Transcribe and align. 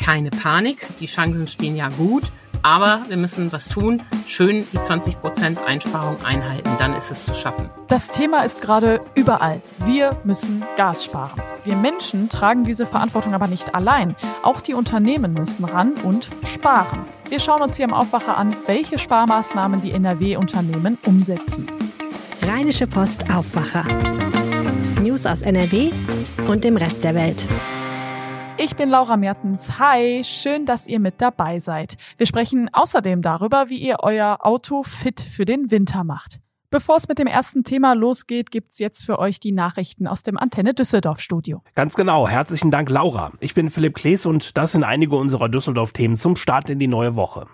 keine 0.00 0.30
Panik. 0.30 0.86
Die 0.98 1.06
Chancen 1.06 1.46
stehen 1.46 1.76
ja 1.76 1.88
gut. 1.90 2.32
Aber 2.62 3.02
wir 3.08 3.16
müssen 3.16 3.52
was 3.52 3.68
tun, 3.68 4.02
schön 4.26 4.66
die 4.72 4.78
20% 4.78 5.64
Einsparung 5.64 6.22
einhalten, 6.24 6.70
dann 6.78 6.94
ist 6.94 7.10
es 7.10 7.24
zu 7.24 7.32
schaffen. 7.32 7.70
Das 7.88 8.08
Thema 8.08 8.44
ist 8.44 8.60
gerade 8.60 9.00
überall. 9.14 9.62
Wir 9.86 10.20
müssen 10.24 10.62
Gas 10.76 11.04
sparen. 11.04 11.40
Wir 11.64 11.76
Menschen 11.76 12.28
tragen 12.28 12.64
diese 12.64 12.84
Verantwortung 12.84 13.32
aber 13.32 13.46
nicht 13.46 13.74
allein. 13.74 14.14
Auch 14.42 14.60
die 14.60 14.74
Unternehmen 14.74 15.32
müssen 15.32 15.64
ran 15.64 15.94
und 16.04 16.28
sparen. 16.46 17.06
Wir 17.28 17.40
schauen 17.40 17.62
uns 17.62 17.76
hier 17.76 17.86
im 17.86 17.94
Aufwacher 17.94 18.36
an, 18.36 18.54
welche 18.66 18.98
Sparmaßnahmen 18.98 19.80
die 19.80 19.92
NRW-Unternehmen 19.92 20.98
umsetzen. 21.06 21.66
Rheinische 22.42 22.86
Post 22.86 23.30
Aufwacher. 23.32 23.84
News 25.02 25.24
aus 25.24 25.42
NRW 25.42 25.92
und 26.46 26.64
dem 26.64 26.76
Rest 26.76 27.04
der 27.04 27.14
Welt. 27.14 27.46
Ich 28.62 28.76
bin 28.76 28.90
Laura 28.90 29.16
Mertens. 29.16 29.78
Hi, 29.78 30.22
schön, 30.22 30.66
dass 30.66 30.86
ihr 30.86 31.00
mit 31.00 31.22
dabei 31.22 31.58
seid. 31.58 31.96
Wir 32.18 32.26
sprechen 32.26 32.68
außerdem 32.70 33.22
darüber, 33.22 33.70
wie 33.70 33.78
ihr 33.78 34.00
euer 34.00 34.40
Auto 34.42 34.82
fit 34.82 35.18
für 35.18 35.46
den 35.46 35.70
Winter 35.70 36.04
macht. 36.04 36.40
Bevor 36.68 36.96
es 36.96 37.08
mit 37.08 37.18
dem 37.18 37.26
ersten 37.26 37.64
Thema 37.64 37.94
losgeht, 37.94 38.50
gibt's 38.50 38.78
jetzt 38.78 39.06
für 39.06 39.18
euch 39.18 39.40
die 39.40 39.52
Nachrichten 39.52 40.06
aus 40.06 40.22
dem 40.22 40.36
Antenne 40.36 40.74
Düsseldorf 40.74 41.20
Studio. 41.20 41.62
Ganz 41.74 41.94
genau. 41.94 42.28
Herzlichen 42.28 42.70
Dank, 42.70 42.90
Laura. 42.90 43.32
Ich 43.40 43.54
bin 43.54 43.70
Philipp 43.70 43.94
Klees 43.94 44.26
und 44.26 44.58
das 44.58 44.72
sind 44.72 44.84
einige 44.84 45.16
unserer 45.16 45.48
Düsseldorf-Themen 45.48 46.18
zum 46.18 46.36
Start 46.36 46.68
in 46.68 46.78
die 46.78 46.86
neue 46.86 47.16
Woche. 47.16 47.46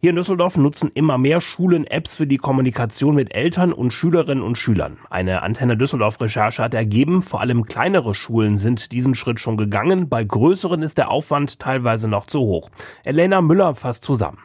Hier 0.00 0.10
in 0.10 0.16
Düsseldorf 0.16 0.56
nutzen 0.56 0.92
immer 0.94 1.18
mehr 1.18 1.40
Schulen 1.40 1.84
Apps 1.84 2.14
für 2.14 2.28
die 2.28 2.36
Kommunikation 2.36 3.16
mit 3.16 3.34
Eltern 3.34 3.72
und 3.72 3.92
Schülerinnen 3.92 4.44
und 4.44 4.56
Schülern. 4.56 4.96
Eine 5.10 5.42
Antenne 5.42 5.76
Düsseldorf 5.76 6.20
Recherche 6.20 6.62
hat 6.62 6.72
ergeben, 6.72 7.20
vor 7.20 7.40
allem 7.40 7.64
kleinere 7.64 8.14
Schulen 8.14 8.58
sind 8.58 8.92
diesen 8.92 9.16
Schritt 9.16 9.40
schon 9.40 9.56
gegangen. 9.56 10.08
Bei 10.08 10.22
größeren 10.22 10.82
ist 10.82 10.98
der 10.98 11.10
Aufwand 11.10 11.58
teilweise 11.58 12.06
noch 12.06 12.28
zu 12.28 12.38
hoch. 12.38 12.70
Elena 13.02 13.40
Müller 13.40 13.74
fasst 13.74 14.04
zusammen. 14.04 14.38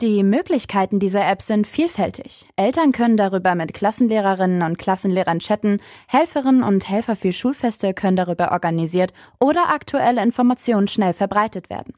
Die 0.00 0.22
Möglichkeiten 0.22 1.00
dieser 1.00 1.28
App 1.28 1.42
sind 1.42 1.66
vielfältig. 1.66 2.48
Eltern 2.54 2.92
können 2.92 3.16
darüber 3.16 3.56
mit 3.56 3.74
Klassenlehrerinnen 3.74 4.62
und 4.62 4.78
Klassenlehrern 4.78 5.40
chatten, 5.40 5.80
Helferinnen 6.06 6.62
und 6.62 6.88
Helfer 6.88 7.16
für 7.16 7.32
Schulfeste 7.32 7.94
können 7.94 8.16
darüber 8.16 8.52
organisiert 8.52 9.12
oder 9.40 9.70
aktuelle 9.74 10.22
Informationen 10.22 10.86
schnell 10.86 11.14
verbreitet 11.14 11.68
werden. 11.68 11.94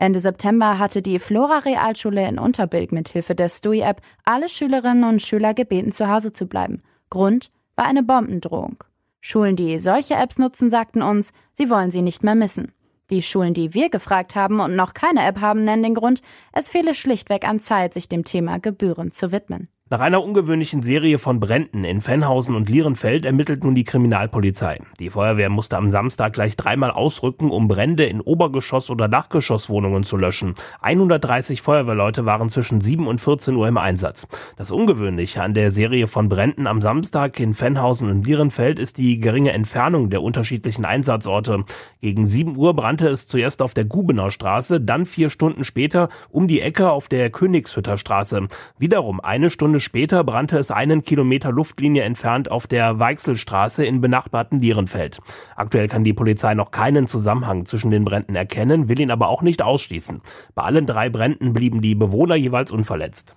Ende 0.00 0.18
September 0.18 0.78
hatte 0.78 1.02
die 1.02 1.18
Flora 1.18 1.58
Realschule 1.58 2.26
in 2.26 2.38
Unterbilk 2.38 2.90
mit 2.90 3.10
Hilfe 3.10 3.34
der 3.34 3.50
STUI-App 3.50 4.00
alle 4.24 4.48
Schülerinnen 4.48 5.04
und 5.04 5.20
Schüler 5.20 5.52
gebeten, 5.52 5.92
zu 5.92 6.08
Hause 6.08 6.32
zu 6.32 6.46
bleiben. 6.46 6.82
Grund 7.10 7.50
war 7.76 7.84
eine 7.84 8.02
Bombendrohung. 8.02 8.82
Schulen, 9.20 9.56
die 9.56 9.78
solche 9.78 10.14
Apps 10.14 10.38
nutzen, 10.38 10.70
sagten 10.70 11.02
uns, 11.02 11.34
sie 11.52 11.68
wollen 11.68 11.90
sie 11.90 12.00
nicht 12.00 12.24
mehr 12.24 12.34
missen. 12.34 12.72
Die 13.10 13.20
Schulen, 13.20 13.52
die 13.52 13.74
wir 13.74 13.90
gefragt 13.90 14.36
haben 14.36 14.60
und 14.60 14.74
noch 14.74 14.94
keine 14.94 15.22
App 15.22 15.42
haben, 15.42 15.64
nennen 15.64 15.82
den 15.82 15.94
Grund, 15.94 16.22
es 16.54 16.70
fehle 16.70 16.94
schlichtweg 16.94 17.46
an 17.46 17.60
Zeit, 17.60 17.92
sich 17.92 18.08
dem 18.08 18.24
Thema 18.24 18.58
gebührend 18.58 19.14
zu 19.14 19.32
widmen. 19.32 19.68
Nach 19.92 19.98
einer 19.98 20.22
ungewöhnlichen 20.22 20.82
Serie 20.82 21.18
von 21.18 21.40
Bränden 21.40 21.82
in 21.82 22.00
Fennhausen 22.00 22.54
und 22.54 22.68
Lierenfeld 22.68 23.24
ermittelt 23.24 23.64
nun 23.64 23.74
die 23.74 23.82
Kriminalpolizei. 23.82 24.78
Die 25.00 25.10
Feuerwehr 25.10 25.50
musste 25.50 25.76
am 25.76 25.90
Samstag 25.90 26.32
gleich 26.32 26.56
dreimal 26.56 26.92
ausrücken, 26.92 27.50
um 27.50 27.66
Brände 27.66 28.04
in 28.04 28.20
Obergeschoss- 28.22 28.92
oder 28.92 29.08
Dachgeschosswohnungen 29.08 30.04
zu 30.04 30.16
löschen. 30.16 30.54
130 30.80 31.60
Feuerwehrleute 31.60 32.24
waren 32.24 32.48
zwischen 32.48 32.80
7 32.80 33.08
und 33.08 33.20
14 33.20 33.56
Uhr 33.56 33.66
im 33.66 33.78
Einsatz. 33.78 34.28
Das 34.56 34.70
Ungewöhnliche 34.70 35.42
an 35.42 35.54
der 35.54 35.72
Serie 35.72 36.06
von 36.06 36.28
Bränden 36.28 36.68
am 36.68 36.80
Samstag 36.80 37.40
in 37.40 37.52
Fennhausen 37.52 38.08
und 38.08 38.24
Lierenfeld 38.24 38.78
ist 38.78 38.96
die 38.96 39.18
geringe 39.18 39.50
Entfernung 39.50 40.08
der 40.08 40.22
unterschiedlichen 40.22 40.84
Einsatzorte. 40.84 41.64
Gegen 42.00 42.26
7 42.26 42.56
Uhr 42.56 42.74
brannte 42.76 43.08
es 43.08 43.26
zuerst 43.26 43.60
auf 43.60 43.74
der 43.74 43.86
Gubener 43.86 44.30
Straße, 44.30 44.80
dann 44.80 45.04
vier 45.04 45.30
Stunden 45.30 45.64
später 45.64 46.10
um 46.28 46.46
die 46.46 46.60
Ecke 46.60 46.92
auf 46.92 47.08
der 47.08 47.28
Königshütter 47.30 47.96
Straße. 47.96 48.46
Wiederum 48.78 49.18
eine 49.18 49.50
Stunde 49.50 49.79
später 49.80 50.24
brannte 50.24 50.58
es 50.58 50.70
einen 50.70 51.02
Kilometer 51.02 51.50
Luftlinie 51.52 52.02
entfernt 52.02 52.50
auf 52.50 52.66
der 52.66 52.98
Weichselstraße 52.98 53.84
in 53.84 54.00
benachbarten 54.00 54.60
Lierenfeld. 54.60 55.20
Aktuell 55.56 55.88
kann 55.88 56.04
die 56.04 56.12
Polizei 56.12 56.54
noch 56.54 56.70
keinen 56.70 57.06
Zusammenhang 57.06 57.66
zwischen 57.66 57.90
den 57.90 58.04
Bränden 58.04 58.36
erkennen, 58.36 58.88
will 58.88 59.00
ihn 59.00 59.10
aber 59.10 59.28
auch 59.28 59.42
nicht 59.42 59.62
ausschließen. 59.62 60.20
Bei 60.54 60.62
allen 60.62 60.86
drei 60.86 61.08
Bränden 61.08 61.52
blieben 61.52 61.80
die 61.80 61.94
Bewohner 61.94 62.36
jeweils 62.36 62.70
unverletzt. 62.70 63.36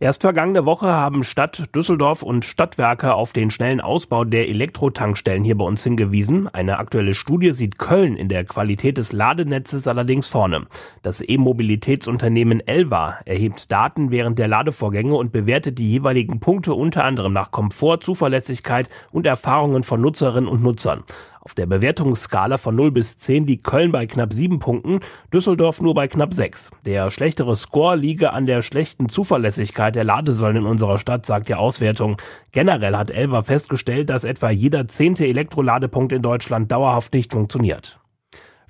Erst 0.00 0.22
vergangene 0.22 0.64
Woche 0.64 0.86
haben 0.86 1.24
Stadt 1.24 1.74
Düsseldorf 1.74 2.22
und 2.22 2.44
Stadtwerke 2.44 3.14
auf 3.14 3.32
den 3.32 3.50
schnellen 3.50 3.80
Ausbau 3.80 4.24
der 4.24 4.48
Elektrotankstellen 4.48 5.42
hier 5.42 5.58
bei 5.58 5.64
uns 5.64 5.82
hingewiesen. 5.82 6.46
Eine 6.46 6.78
aktuelle 6.78 7.14
Studie 7.14 7.50
sieht 7.50 7.80
Köln 7.80 8.16
in 8.16 8.28
der 8.28 8.44
Qualität 8.44 8.96
des 8.96 9.12
Ladenetzes 9.12 9.88
allerdings 9.88 10.28
vorne. 10.28 10.66
Das 11.02 11.20
E-Mobilitätsunternehmen 11.20 12.64
Elva 12.64 13.18
erhebt 13.24 13.72
Daten 13.72 14.12
während 14.12 14.38
der 14.38 14.46
Ladevorgänge 14.46 15.16
und 15.16 15.32
bewertet 15.32 15.80
die 15.80 15.90
jeweiligen 15.90 16.38
Punkte 16.38 16.74
unter 16.74 17.02
anderem 17.02 17.32
nach 17.32 17.50
Komfort, 17.50 17.98
Zuverlässigkeit 18.04 18.88
und 19.10 19.26
Erfahrungen 19.26 19.82
von 19.82 20.00
Nutzerinnen 20.00 20.48
und 20.48 20.62
Nutzern. 20.62 21.02
Auf 21.48 21.54
der 21.54 21.64
Bewertungsskala 21.64 22.58
von 22.58 22.74
0 22.74 22.90
bis 22.90 23.16
10 23.16 23.46
liegt 23.46 23.64
Köln 23.64 23.90
bei 23.90 24.06
knapp 24.06 24.34
7 24.34 24.58
Punkten, 24.58 25.00
Düsseldorf 25.32 25.80
nur 25.80 25.94
bei 25.94 26.06
knapp 26.06 26.34
6. 26.34 26.72
Der 26.84 27.08
schlechtere 27.08 27.56
Score 27.56 27.96
liege 27.96 28.34
an 28.34 28.44
der 28.44 28.60
schlechten 28.60 29.08
Zuverlässigkeit 29.08 29.94
der 29.94 30.04
Ladesäulen 30.04 30.58
in 30.58 30.66
unserer 30.66 30.98
Stadt, 30.98 31.24
sagt 31.24 31.48
die 31.48 31.54
Auswertung. 31.54 32.18
Generell 32.52 32.94
hat 32.98 33.10
Elva 33.10 33.40
festgestellt, 33.40 34.10
dass 34.10 34.24
etwa 34.24 34.50
jeder 34.50 34.88
zehnte 34.88 35.26
Elektroladepunkt 35.26 36.12
in 36.12 36.20
Deutschland 36.20 36.70
dauerhaft 36.70 37.14
nicht 37.14 37.32
funktioniert. 37.32 37.97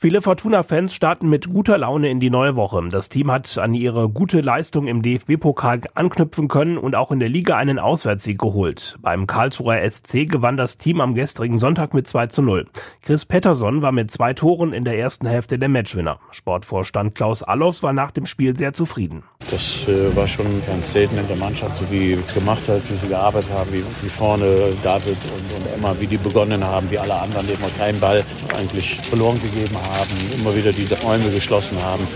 Viele 0.00 0.22
Fortuna-Fans 0.22 0.94
starten 0.94 1.28
mit 1.28 1.52
guter 1.52 1.76
Laune 1.76 2.08
in 2.08 2.20
die 2.20 2.30
neue 2.30 2.54
Woche. 2.54 2.80
Das 2.88 3.08
Team 3.08 3.32
hat 3.32 3.58
an 3.58 3.74
ihre 3.74 4.08
gute 4.08 4.40
Leistung 4.40 4.86
im 4.86 5.02
DFB-Pokal 5.02 5.80
anknüpfen 5.94 6.46
können 6.46 6.78
und 6.78 6.94
auch 6.94 7.10
in 7.10 7.18
der 7.18 7.28
Liga 7.28 7.56
einen 7.56 7.80
Auswärtssieg 7.80 8.38
geholt. 8.38 8.96
Beim 9.02 9.26
Karlsruher 9.26 9.80
SC 9.90 10.28
gewann 10.28 10.56
das 10.56 10.76
Team 10.76 11.00
am 11.00 11.14
gestrigen 11.14 11.58
Sonntag 11.58 11.94
mit 11.94 12.06
2 12.06 12.28
zu 12.28 12.42
0. 12.42 12.66
Chris 13.02 13.26
Pettersson 13.26 13.82
war 13.82 13.90
mit 13.90 14.12
zwei 14.12 14.34
Toren 14.34 14.72
in 14.72 14.84
der 14.84 14.96
ersten 14.96 15.26
Hälfte 15.26 15.58
der 15.58 15.68
Matchwinner. 15.68 16.20
Sportvorstand 16.30 17.16
Klaus 17.16 17.42
Allofs 17.42 17.82
war 17.82 17.92
nach 17.92 18.12
dem 18.12 18.26
Spiel 18.26 18.56
sehr 18.56 18.74
zufrieden. 18.74 19.24
Das 19.50 19.88
äh, 19.88 20.14
war 20.14 20.28
schon 20.28 20.46
ein 20.72 20.80
Statement 20.80 21.28
der 21.28 21.38
Mannschaft, 21.38 21.76
so 21.76 21.90
wie 21.90 22.12
es 22.12 22.34
gemacht 22.34 22.68
hat, 22.68 22.88
wie 22.88 22.94
sie 22.94 23.08
gearbeitet 23.08 23.50
haben, 23.50 23.72
wie, 23.72 23.82
wie 24.02 24.08
vorne 24.08 24.70
David 24.84 25.16
und, 25.24 25.66
und 25.66 25.74
Emma, 25.74 25.92
wie 25.98 26.06
die 26.06 26.18
begonnen 26.18 26.62
haben, 26.62 26.88
wie 26.88 26.98
alle 27.00 27.20
anderen, 27.20 27.44
die 27.48 27.54
immer 27.54 27.70
keinen 27.76 27.98
Ball 27.98 28.22
eigentlich 28.56 29.00
verloren 29.00 29.40
gegeben 29.42 29.74
haben 29.74 29.87
haben, 29.88 30.40
immer 30.40 30.54
wieder 30.54 30.72
die 30.72 30.86
Räume 31.04 31.30
geschlossen 31.30 31.82
haben. 31.82 32.06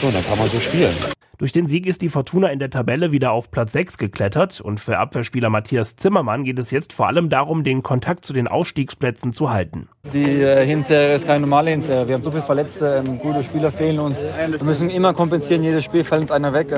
So, 0.00 0.10
dann 0.10 0.24
kann 0.24 0.38
man 0.38 0.48
so 0.48 0.60
spielen. 0.60 0.94
Durch 1.38 1.52
den 1.52 1.66
Sieg 1.66 1.84
ist 1.84 2.00
die 2.00 2.08
Fortuna 2.08 2.48
in 2.48 2.58
der 2.58 2.70
Tabelle 2.70 3.12
wieder 3.12 3.32
auf 3.32 3.50
Platz 3.50 3.72
6 3.72 3.98
geklettert 3.98 4.58
und 4.62 4.80
für 4.80 4.98
Abwehrspieler 4.98 5.50
Matthias 5.50 5.94
Zimmermann 5.94 6.44
geht 6.44 6.58
es 6.58 6.70
jetzt 6.70 6.94
vor 6.94 7.08
allem 7.08 7.28
darum, 7.28 7.62
den 7.62 7.82
Kontakt 7.82 8.24
zu 8.24 8.32
den 8.32 8.48
Ausstiegsplätzen 8.48 9.34
zu 9.34 9.50
halten. 9.50 9.90
Die 10.14 10.24
äh, 10.24 10.64
Hinserie 10.64 11.14
ist 11.14 11.26
keine 11.26 11.40
normale 11.40 11.72
Hinserie. 11.72 12.08
Wir 12.08 12.14
haben 12.14 12.22
so 12.22 12.30
viele 12.30 12.42
Verletzte, 12.42 13.02
ähm, 13.06 13.18
gute 13.18 13.42
Spieler 13.42 13.70
fehlen 13.70 13.98
uns. 13.98 14.16
Wir 14.18 14.64
müssen 14.64 14.88
immer 14.88 15.12
kompensieren, 15.12 15.62
jedes 15.62 15.84
Spiel 15.84 16.04
fällt 16.04 16.22
uns 16.22 16.30
einer 16.30 16.54
weg. 16.54 16.68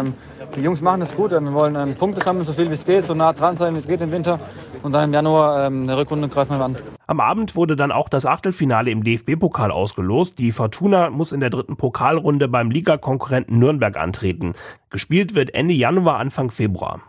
Die 0.56 0.60
Jungs 0.60 0.80
machen 0.80 1.02
es 1.02 1.14
gut. 1.14 1.30
Wir 1.30 1.52
wollen 1.52 1.76
ähm, 1.76 1.94
Punkte 1.94 2.22
sammeln, 2.22 2.46
so 2.46 2.52
viel 2.52 2.68
wie 2.70 2.74
es 2.74 2.84
geht, 2.84 3.04
so 3.06 3.14
nah 3.14 3.32
dran 3.32 3.56
sein, 3.56 3.74
wie 3.74 3.78
es 3.78 3.86
geht 3.86 4.00
im 4.00 4.10
Winter. 4.10 4.40
Und 4.82 4.92
dann 4.92 5.04
im 5.04 5.12
Januar 5.12 5.66
ähm, 5.66 5.82
eine 5.82 5.96
Rückrunde 5.96 6.28
greifen 6.28 6.58
wir 6.58 6.64
an. 6.64 6.76
Am 7.06 7.20
Abend 7.20 7.56
wurde 7.56 7.76
dann 7.76 7.92
auch 7.92 8.08
das 8.08 8.26
Achtelfinale 8.26 8.90
im 8.90 9.04
DFB-Pokal 9.04 9.70
ausgelost. 9.70 10.38
Die 10.38 10.52
Fortuna 10.52 11.10
muss 11.10 11.32
in 11.32 11.40
der 11.40 11.50
dritten 11.50 11.76
Pokalrunde 11.76 12.48
beim 12.48 12.70
Ligakonkurrenten 12.70 13.58
Nürnberg 13.58 13.96
antreten. 13.96 14.54
Gespielt 14.90 15.34
wird 15.34 15.54
Ende 15.54 15.74
Januar, 15.74 16.18
Anfang 16.18 16.50
Februar. 16.50 17.00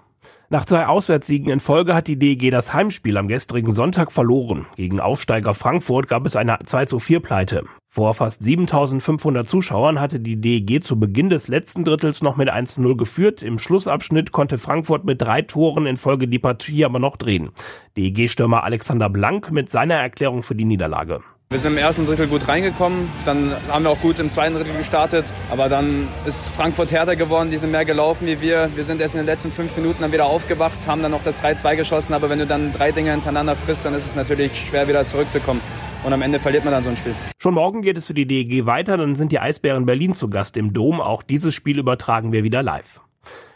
Nach 0.51 0.65
zwei 0.65 0.87
Auswärtssiegen 0.87 1.51
in 1.51 1.59
Folge 1.59 1.93
hat 1.93 2.07
die 2.07 2.17
DEG 2.17 2.49
das 2.49 2.73
Heimspiel 2.73 3.17
am 3.17 3.27
gestrigen 3.27 3.71
Sonntag 3.71 4.11
verloren. 4.11 4.65
Gegen 4.77 4.99
Aufsteiger 4.99 5.53
Frankfurt 5.53 6.07
gab 6.07 6.25
es 6.25 6.35
eine 6.35 6.57
2 6.65 6.85
zu 6.85 6.97
4 6.97 7.19
Pleite. 7.19 7.65
Vor 7.87 8.15
fast 8.15 8.41
7500 8.41 9.47
Zuschauern 9.47 10.01
hatte 10.01 10.19
die 10.19 10.41
DEG 10.41 10.81
zu 10.81 10.99
Beginn 10.99 11.29
des 11.29 11.49
letzten 11.49 11.83
Drittels 11.83 12.23
noch 12.23 12.35
mit 12.35 12.49
1 12.49 12.79
0 12.79 12.97
geführt. 12.97 13.43
Im 13.43 13.59
Schlussabschnitt 13.59 14.31
konnte 14.31 14.57
Frankfurt 14.57 15.05
mit 15.05 15.21
drei 15.21 15.43
Toren 15.43 15.85
in 15.85 15.97
Folge 15.97 16.27
die 16.27 16.39
Partie 16.39 16.83
aber 16.83 16.97
noch 16.97 17.17
drehen. 17.17 17.51
DEG-Stürmer 17.95 18.63
Alexander 18.63 19.07
Blank 19.07 19.51
mit 19.51 19.69
seiner 19.69 19.95
Erklärung 19.95 20.41
für 20.41 20.55
die 20.55 20.65
Niederlage. 20.65 21.21
Wir 21.51 21.57
sind 21.57 21.71
im 21.71 21.77
ersten 21.79 22.05
Drittel 22.05 22.27
gut 22.27 22.47
reingekommen, 22.47 23.09
dann 23.25 23.55
haben 23.69 23.83
wir 23.83 23.89
auch 23.89 23.99
gut 23.99 24.19
im 24.19 24.29
zweiten 24.29 24.53
Drittel 24.53 24.77
gestartet, 24.77 25.33
aber 25.49 25.67
dann 25.67 26.07
ist 26.27 26.49
Frankfurt 26.49 26.91
härter 26.91 27.15
geworden, 27.15 27.49
die 27.49 27.57
sind 27.57 27.71
mehr 27.71 27.85
gelaufen 27.85 28.27
wie 28.27 28.39
wir. 28.39 28.69
Wir 28.75 28.83
sind 28.83 29.01
erst 29.01 29.15
in 29.15 29.21
den 29.21 29.25
letzten 29.25 29.51
fünf 29.51 29.75
Minuten 29.75 30.03
dann 30.03 30.11
wieder 30.11 30.27
aufgewacht, 30.27 30.85
haben 30.85 31.01
dann 31.01 31.09
noch 31.09 31.23
das 31.23 31.41
3-2 31.41 31.77
geschossen, 31.77 32.13
aber 32.13 32.29
wenn 32.29 32.37
du 32.37 32.45
dann 32.45 32.71
drei 32.71 32.91
Dinge 32.91 33.09
hintereinander 33.09 33.55
frisst, 33.55 33.83
dann 33.83 33.95
ist 33.95 34.05
es 34.05 34.13
natürlich 34.13 34.55
schwer 34.59 34.87
wieder 34.87 35.03
zurückzukommen. 35.05 35.61
Und 36.03 36.13
am 36.13 36.21
Ende 36.21 36.37
verliert 36.37 36.65
man 36.65 36.73
dann 36.73 36.83
so 36.83 36.91
ein 36.91 36.97
Spiel. 36.97 37.15
Schon 37.39 37.55
morgen 37.55 37.81
geht 37.81 37.97
es 37.97 38.05
für 38.05 38.13
die 38.13 38.27
DEG 38.27 38.67
weiter, 38.67 38.97
dann 38.97 39.15
sind 39.15 39.31
die 39.31 39.39
Eisbären 39.39 39.87
Berlin 39.87 40.13
zu 40.13 40.29
Gast 40.29 40.55
im 40.55 40.71
Dom. 40.71 41.01
Auch 41.01 41.23
dieses 41.23 41.55
Spiel 41.55 41.79
übertragen 41.79 42.31
wir 42.31 42.43
wieder 42.43 42.61
live. 42.61 43.01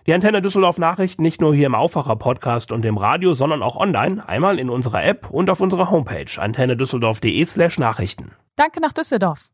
Die 0.05 0.13
Antenne 0.13 0.41
Düsseldorf 0.41 0.77
Nachrichten 0.77 1.21
nicht 1.21 1.39
nur 1.39 1.55
hier 1.55 1.67
im 1.67 1.75
Aufwacher 1.75 2.15
Podcast 2.15 2.71
und 2.71 2.83
im 2.83 2.97
Radio, 2.97 3.33
sondern 3.33 3.63
auch 3.63 3.75
online, 3.75 4.27
einmal 4.27 4.59
in 4.59 4.69
unserer 4.69 5.03
App 5.03 5.29
und 5.29 5.49
auf 5.49 5.61
unserer 5.61 5.89
Homepage 5.89 6.25
antennedüsseldorf.de 6.37 7.45
slash 7.45 7.79
Nachrichten. 7.79 8.31
Danke 8.55 8.81
nach 8.81 8.91
Düsseldorf. 8.91 9.49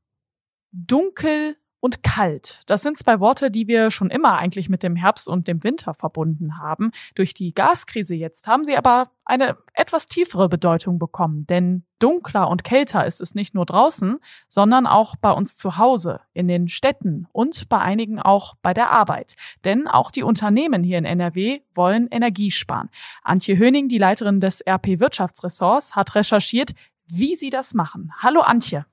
Dunkel 0.72 1.56
und 1.80 2.04
kalt. 2.04 2.60
Das 2.66 2.82
sind 2.82 2.98
zwei 2.98 3.20
Worte, 3.20 3.52
die 3.52 3.68
wir 3.68 3.92
schon 3.92 4.10
immer 4.10 4.38
eigentlich 4.38 4.70
mit 4.70 4.84
dem 4.84 4.96
Herbst 4.96 5.28
und 5.28 5.48
dem 5.48 5.64
Winter 5.64 5.94
verbunden 5.94 6.58
haben. 6.58 6.92
Durch 7.16 7.34
die 7.34 7.54
Gaskrise 7.54 8.16
jetzt 8.16 8.48
haben 8.48 8.66
sie 8.66 8.76
aber 8.76 9.10
eine 9.24 9.58
etwas 9.74 10.08
tiefere 10.08 10.50
Bedeutung 10.50 11.00
bekommen, 11.00 11.46
denn 11.48 11.84
dunkler 12.00 12.50
und 12.50 12.64
kälter 12.64 13.06
ist 13.06 13.22
es 13.22 13.36
nicht 13.36 13.54
nur 13.54 13.66
draußen, 13.66 14.20
sondern 14.48 14.88
auch 14.88 15.16
bei 15.16 15.32
uns 15.32 15.56
zu 15.56 15.78
Hause, 15.78 16.22
in 16.34 16.48
den 16.48 16.68
Städten 16.68 17.28
und 17.32 17.70
bei 17.70 17.80
einigen 17.80 18.20
auch 18.20 18.56
bei 18.62 18.74
der 18.74 18.92
Arbeit. 18.92 19.36
Denn 19.66 19.88
auch 19.88 20.12
die 20.12 20.24
Unternehmen 20.24 20.84
hier 20.84 20.98
in 20.98 21.06
NRW 21.06 21.62
wollen 21.76 22.08
Energie 22.10 22.52
sparen. 22.52 22.90
Antje 23.24 23.58
Höning, 23.58 23.88
die 23.88 23.98
Leiterin 23.98 24.40
des 24.40 24.62
RP 24.66 25.00
Wirtschaftsressorts, 25.00 25.96
hat 25.96 26.16
recherchiert, 26.16 26.72
wie 27.06 27.36
sie 27.36 27.50
das 27.50 27.74
machen. 27.74 28.12
Hallo 28.20 28.42
Antje. 28.42 28.86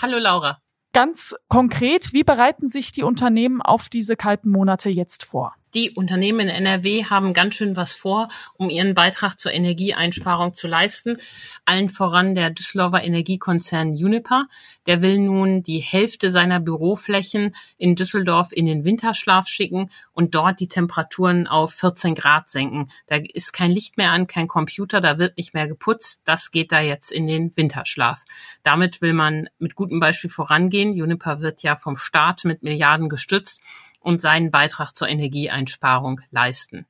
Hallo 0.00 0.18
Laura. 0.18 0.58
Ganz 0.96 1.34
konkret, 1.48 2.14
wie 2.14 2.24
bereiten 2.24 2.68
sich 2.68 2.90
die 2.90 3.02
Unternehmen 3.02 3.60
auf 3.60 3.90
diese 3.90 4.16
kalten 4.16 4.48
Monate 4.48 4.88
jetzt 4.88 5.26
vor? 5.26 5.54
Die 5.76 5.90
Unternehmen 5.90 6.40
in 6.40 6.48
NRW 6.48 7.04
haben 7.04 7.34
ganz 7.34 7.56
schön 7.56 7.76
was 7.76 7.92
vor, 7.92 8.28
um 8.54 8.70
ihren 8.70 8.94
Beitrag 8.94 9.38
zur 9.38 9.52
Energieeinsparung 9.52 10.54
zu 10.54 10.68
leisten. 10.68 11.18
Allen 11.66 11.90
voran 11.90 12.34
der 12.34 12.48
Düsseldorfer 12.48 13.04
Energiekonzern 13.04 13.90
Uniper. 13.90 14.46
Der 14.86 15.02
will 15.02 15.18
nun 15.18 15.62
die 15.62 15.80
Hälfte 15.80 16.30
seiner 16.30 16.60
Büroflächen 16.60 17.54
in 17.76 17.94
Düsseldorf 17.94 18.52
in 18.52 18.64
den 18.64 18.84
Winterschlaf 18.86 19.48
schicken 19.48 19.90
und 20.12 20.34
dort 20.34 20.60
die 20.60 20.68
Temperaturen 20.68 21.46
auf 21.46 21.74
14 21.74 22.14
Grad 22.14 22.48
senken. 22.48 22.88
Da 23.06 23.16
ist 23.16 23.52
kein 23.52 23.70
Licht 23.70 23.98
mehr 23.98 24.12
an, 24.12 24.26
kein 24.26 24.48
Computer, 24.48 25.02
da 25.02 25.18
wird 25.18 25.36
nicht 25.36 25.52
mehr 25.52 25.68
geputzt. 25.68 26.22
Das 26.24 26.52
geht 26.52 26.72
da 26.72 26.80
jetzt 26.80 27.12
in 27.12 27.26
den 27.26 27.54
Winterschlaf. 27.54 28.24
Damit 28.62 29.02
will 29.02 29.12
man 29.12 29.50
mit 29.58 29.74
gutem 29.74 30.00
Beispiel 30.00 30.30
vorangehen. 30.30 30.92
Uniper 30.92 31.42
wird 31.42 31.62
ja 31.62 31.76
vom 31.76 31.98
Staat 31.98 32.46
mit 32.46 32.62
Milliarden 32.62 33.10
gestützt 33.10 33.60
und 34.06 34.20
seinen 34.20 34.52
Beitrag 34.52 34.92
zur 34.92 35.08
Energieeinsparung 35.08 36.20
leisten. 36.30 36.86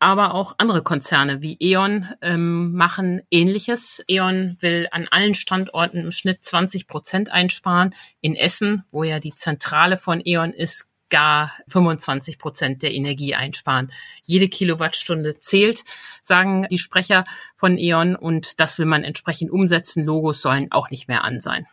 Aber 0.00 0.34
auch 0.34 0.56
andere 0.58 0.82
Konzerne 0.82 1.42
wie 1.42 1.56
E.ON 1.60 2.08
ähm, 2.22 2.72
machen 2.72 3.22
Ähnliches. 3.30 4.02
E.ON 4.08 4.56
will 4.58 4.88
an 4.90 5.06
allen 5.10 5.36
Standorten 5.36 5.98
im 5.98 6.10
Schnitt 6.10 6.42
20 6.42 6.88
Prozent 6.88 7.30
einsparen. 7.30 7.94
In 8.20 8.34
Essen, 8.34 8.84
wo 8.90 9.04
ja 9.04 9.20
die 9.20 9.34
Zentrale 9.34 9.96
von 9.96 10.20
E.ON 10.24 10.52
ist, 10.52 10.88
gar 11.08 11.52
25 11.68 12.38
Prozent 12.38 12.82
der 12.82 12.94
Energie 12.94 13.36
einsparen. 13.36 13.92
Jede 14.24 14.48
Kilowattstunde 14.48 15.38
zählt, 15.38 15.84
sagen 16.20 16.66
die 16.68 16.78
Sprecher 16.78 17.26
von 17.54 17.78
E.ON, 17.78 18.16
und 18.16 18.58
das 18.58 18.78
will 18.78 18.86
man 18.86 19.04
entsprechend 19.04 19.52
umsetzen. 19.52 20.04
Logos 20.04 20.42
sollen 20.42 20.72
auch 20.72 20.90
nicht 20.90 21.06
mehr 21.06 21.22
an 21.22 21.40
sein. 21.40 21.68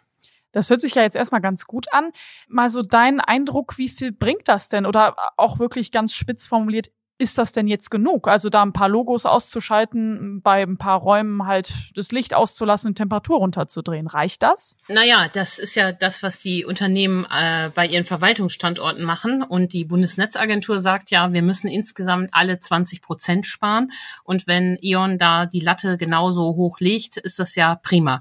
Das 0.52 0.70
hört 0.70 0.82
sich 0.82 0.96
ja 0.96 1.04
jetzt 1.04 1.16
erstmal 1.16 1.42
ganz 1.42 1.66
gut 1.66 1.88
an. 1.92 2.12
Mal 2.48 2.70
so 2.70 2.82
dein 2.82 3.20
Eindruck, 3.20 3.78
wie 3.78 3.90
viel 3.90 4.12
bringt 4.12 4.48
das 4.48 4.70
denn? 4.70 4.86
Oder 4.86 5.16
auch 5.38 5.60
wirklich 5.60 5.92
ganz 5.92 6.14
spitz 6.14 6.48
formuliert, 6.48 6.90
ist 7.20 7.38
das 7.38 7.52
denn 7.52 7.68
jetzt 7.68 7.90
genug? 7.90 8.28
Also 8.28 8.50
da 8.50 8.62
ein 8.62 8.74
paar 8.74 8.90
Logos 8.90 9.26
auszuschalten, 9.26 10.42
bei 10.42 10.62
ein 10.62 10.78
paar 10.78 11.00
Räumen 11.00 11.48
halt 11.48 11.74
das 11.96 12.12
Licht 12.12 12.34
auszulassen 12.36 12.90
und 12.90 12.96
Temperatur 12.96 13.40
runterzudrehen. 13.40 14.08
Reicht 14.08 14.44
das? 14.44 14.76
Naja, 14.88 15.28
das 15.34 15.58
ist 15.58 15.76
ja 15.76 15.92
das, 15.92 16.22
was 16.22 16.40
die 16.40 16.64
Unternehmen 16.64 17.26
äh, 17.26 17.72
bei 17.74 17.88
ihren 17.88 18.06
Verwaltungsstandorten 18.06 19.04
machen. 19.04 19.42
Und 19.42 19.74
die 19.74 19.86
Bundesnetzagentur 19.86 20.80
sagt 20.80 21.10
ja, 21.10 21.34
wir 21.34 21.42
müssen 21.42 21.68
insgesamt 21.68 22.30
alle 22.34 22.60
20 22.60 23.02
Prozent 23.02 23.46
sparen. 23.48 23.92
Und 24.24 24.46
wenn 24.46 24.78
E.ON 24.82 25.18
da 25.18 25.48
die 25.48 25.62
Latte 25.62 25.98
genauso 25.98 26.56
hoch 26.56 26.80
legt, 26.80 27.18
ist 27.18 27.40
das 27.40 27.56
ja 27.56 27.76
prima. 27.76 28.20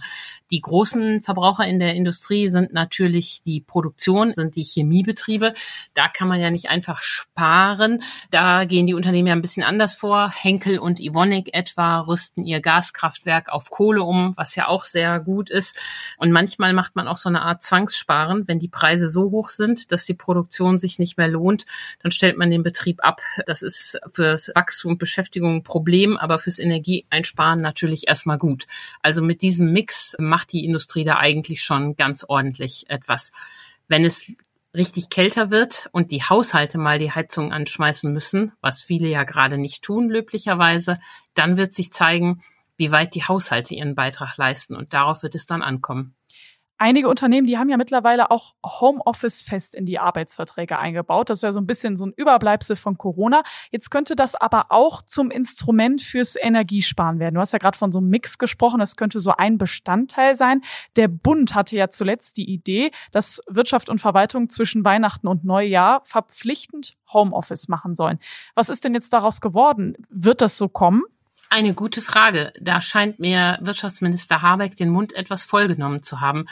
Die 0.51 0.61
großen 0.61 1.23
Verbraucher 1.23 1.67
in 1.67 1.81
der 1.81 1.95
Industrie 1.95 2.49
sind 2.49 2.73
natürlich 2.73 3.43
die 3.45 3.61
Produktion, 3.61 4.33
sind 4.33 4.55
die 4.55 4.63
Chemiebetriebe. 4.63 5.55
Da 5.95 6.09
kann 6.09 6.29
man 6.29 6.41
ja 6.41 6.51
nicht 6.51 6.71
einfach 6.71 7.03
sparen. 7.03 8.03
Da 8.31 8.65
gehen 8.65 8.87
die 8.87 8.95
Unternehmen 8.95 9.27
ja 9.27 9.35
ein 9.35 9.43
bisschen 9.43 9.65
anders 9.65 9.97
vor. 9.97 10.31
Henkel 10.31 10.79
und 10.79 11.01
Ivonik 11.01 11.53
etwa 11.53 12.01
rüsten 12.01 12.45
ihr 12.45 12.61
Gaskraftwerk 12.61 13.49
auf 13.49 13.71
Kohle 13.71 14.05
um, 14.05 14.35
was 14.37 14.55
ja 14.55 14.69
auch 14.69 14.85
sehr 14.85 15.19
gut 15.19 15.51
ist. 15.51 15.77
Und 16.17 16.31
manchmal 16.31 16.73
macht 16.75 16.95
man 16.95 17.09
auch 17.09 17.17
so 17.17 17.29
eine 17.29 17.43
Art 17.43 17.65
Zwangssparen. 17.65 18.47
Wenn 18.47 18.61
die 18.61 18.69
Preise 18.69 19.11
so 19.11 19.33
hoch 19.33 19.49
sind, 19.49 19.91
dass 19.91 20.05
die 20.05 20.15
Produktion 20.15 20.79
sich 20.79 21.01
nicht 21.01 21.19
mehr 21.19 21.29
lohnt, 21.29 21.67
dann 22.03 22.13
stellt 22.13 22.39
man 22.39 22.51
den 22.51 22.63
Betrieb 22.63 23.03
ab. 23.03 23.21
Das 23.47 23.63
ist 23.63 23.99
fürs 24.13 24.53
Wachstum 24.55 24.93
und 24.93 24.99
Beschäftigung 24.99 25.57
ein 25.57 25.63
Problem, 25.65 26.17
aber 26.17 26.39
fürs 26.39 26.61
Energieeinsparen 26.61 27.61
natürlich 27.61 28.07
erstmal 28.07 28.39
gut. 28.39 28.67
Also 29.03 29.23
mit 29.23 29.43
diesem 29.43 29.73
Mix 29.73 30.15
macht 30.37 30.53
die 30.53 30.67
Industrie 30.67 31.03
da 31.03 31.17
eigentlich 31.17 31.63
schon 31.63 31.97
ganz 31.97 32.23
ordentlich 32.29 32.91
etwas. 32.91 33.33
Wenn 33.89 34.05
es 34.05 34.31
richtig 34.75 35.09
kälter 35.09 35.51
wird 35.51 35.89
und 35.93 36.11
die 36.11 36.25
Haushalte 36.25 36.77
mal 36.77 36.99
die 36.99 37.11
Heizung 37.11 37.55
anschmeißen 37.55 38.13
müssen, 38.13 38.53
was 38.61 38.83
viele 38.83 39.09
ja 39.09 39.25
gerade 39.25 39.57
nicht 39.57 39.83
tun, 39.83 40.11
löblicherweise, 40.11 41.01
dann 41.33 41.57
wird 41.57 41.73
sich 41.73 41.91
zeigen, 41.91 42.43
wie 42.77 42.91
weit 42.91 43.15
die 43.15 43.25
Haushalte 43.25 43.75
ihren 43.75 43.95
Beitrag 43.95 44.37
leisten 44.37 44.77
und 44.77 44.93
darauf 44.93 45.23
wird 45.23 45.35
es 45.35 45.47
dann 45.47 45.63
ankommen. 45.63 46.15
Einige 46.79 47.09
Unternehmen, 47.09 47.47
die 47.47 47.57
haben 47.57 47.71
ja 47.71 47.79
mittlerweile 47.79 48.31
auch 48.31 48.55
Homeoffice 48.65 49.41
fest 49.41 49.75
in 49.75 49.87
die 49.87 49.99
Arbeitsverträge 49.99 50.79
eingebaut. 50.79 51.31
Das 51.31 51.39
ist 51.39 51.43
ja 51.43 51.53
so 51.53 51.61
ein 51.61 51.67
bisschen 51.67 51.97
so 51.97 52.05
ein 52.05 52.13
Überbleibsel 52.15 52.77
von 52.77 52.99
Corona. 52.99 53.43
Jetzt 53.71 53.91
könnte 53.91 54.15
das 54.15 54.35
aber 54.35 54.67
auch 54.69 55.01
zum 55.01 55.31
Instrument 55.31 56.03
fürs 56.03 56.37
Energiesparen 56.37 57.19
werden. 57.19 57.37
Du 57.37 57.41
hast 57.41 57.53
ja 57.53 57.59
gerade 57.59 57.79
von 57.79 57.93
so 57.93 57.99
einem 57.99 58.09
Mix 58.09 58.37
gesprochen. 58.37 58.79
Das 58.79 58.97
könnte 58.97 59.21
so 59.21 59.33
ein 59.33 59.57
Bestandteil 59.57 60.35
sein. 60.35 60.61
Der 60.97 61.09
Bund 61.09 61.55
hatte 61.55 61.77
ja 61.77 61.89
zuletzt 61.89 62.37
die 62.37 62.51
Idee, 62.51 62.91
dass 63.11 63.41
Wirtschaft 63.49 63.89
und 63.89 63.99
Verwaltung 63.99 64.51
zwischen 64.51 64.85
Weihnachten 64.85 65.29
und 65.29 65.45
Neujahr 65.45 66.03
verpflichtend 66.05 66.97
Homeoffice 67.11 67.69
machen 67.69 67.95
sollen. 67.95 68.19
Was 68.55 68.69
ist 68.69 68.85
denn 68.85 68.93
jetzt 68.93 69.15
daraus 69.15 69.41
geworden? 69.41 69.95
Wird 70.11 70.43
das 70.43 70.59
so 70.59 70.69
kommen? 70.69 71.05
Eine 71.49 71.75
gute 71.75 72.03
Frage. 72.03 72.53
Da 72.61 72.81
scheint 72.81 73.21
mir 73.21 73.59
Wirtschaftsminister 73.61 74.43
Habeck 74.43 74.77
den 74.77 74.91
Mund 74.91 75.13
etwas 75.13 75.45
vollgenommen 75.45 76.03
zu 76.03 76.21
haben. 76.21 76.47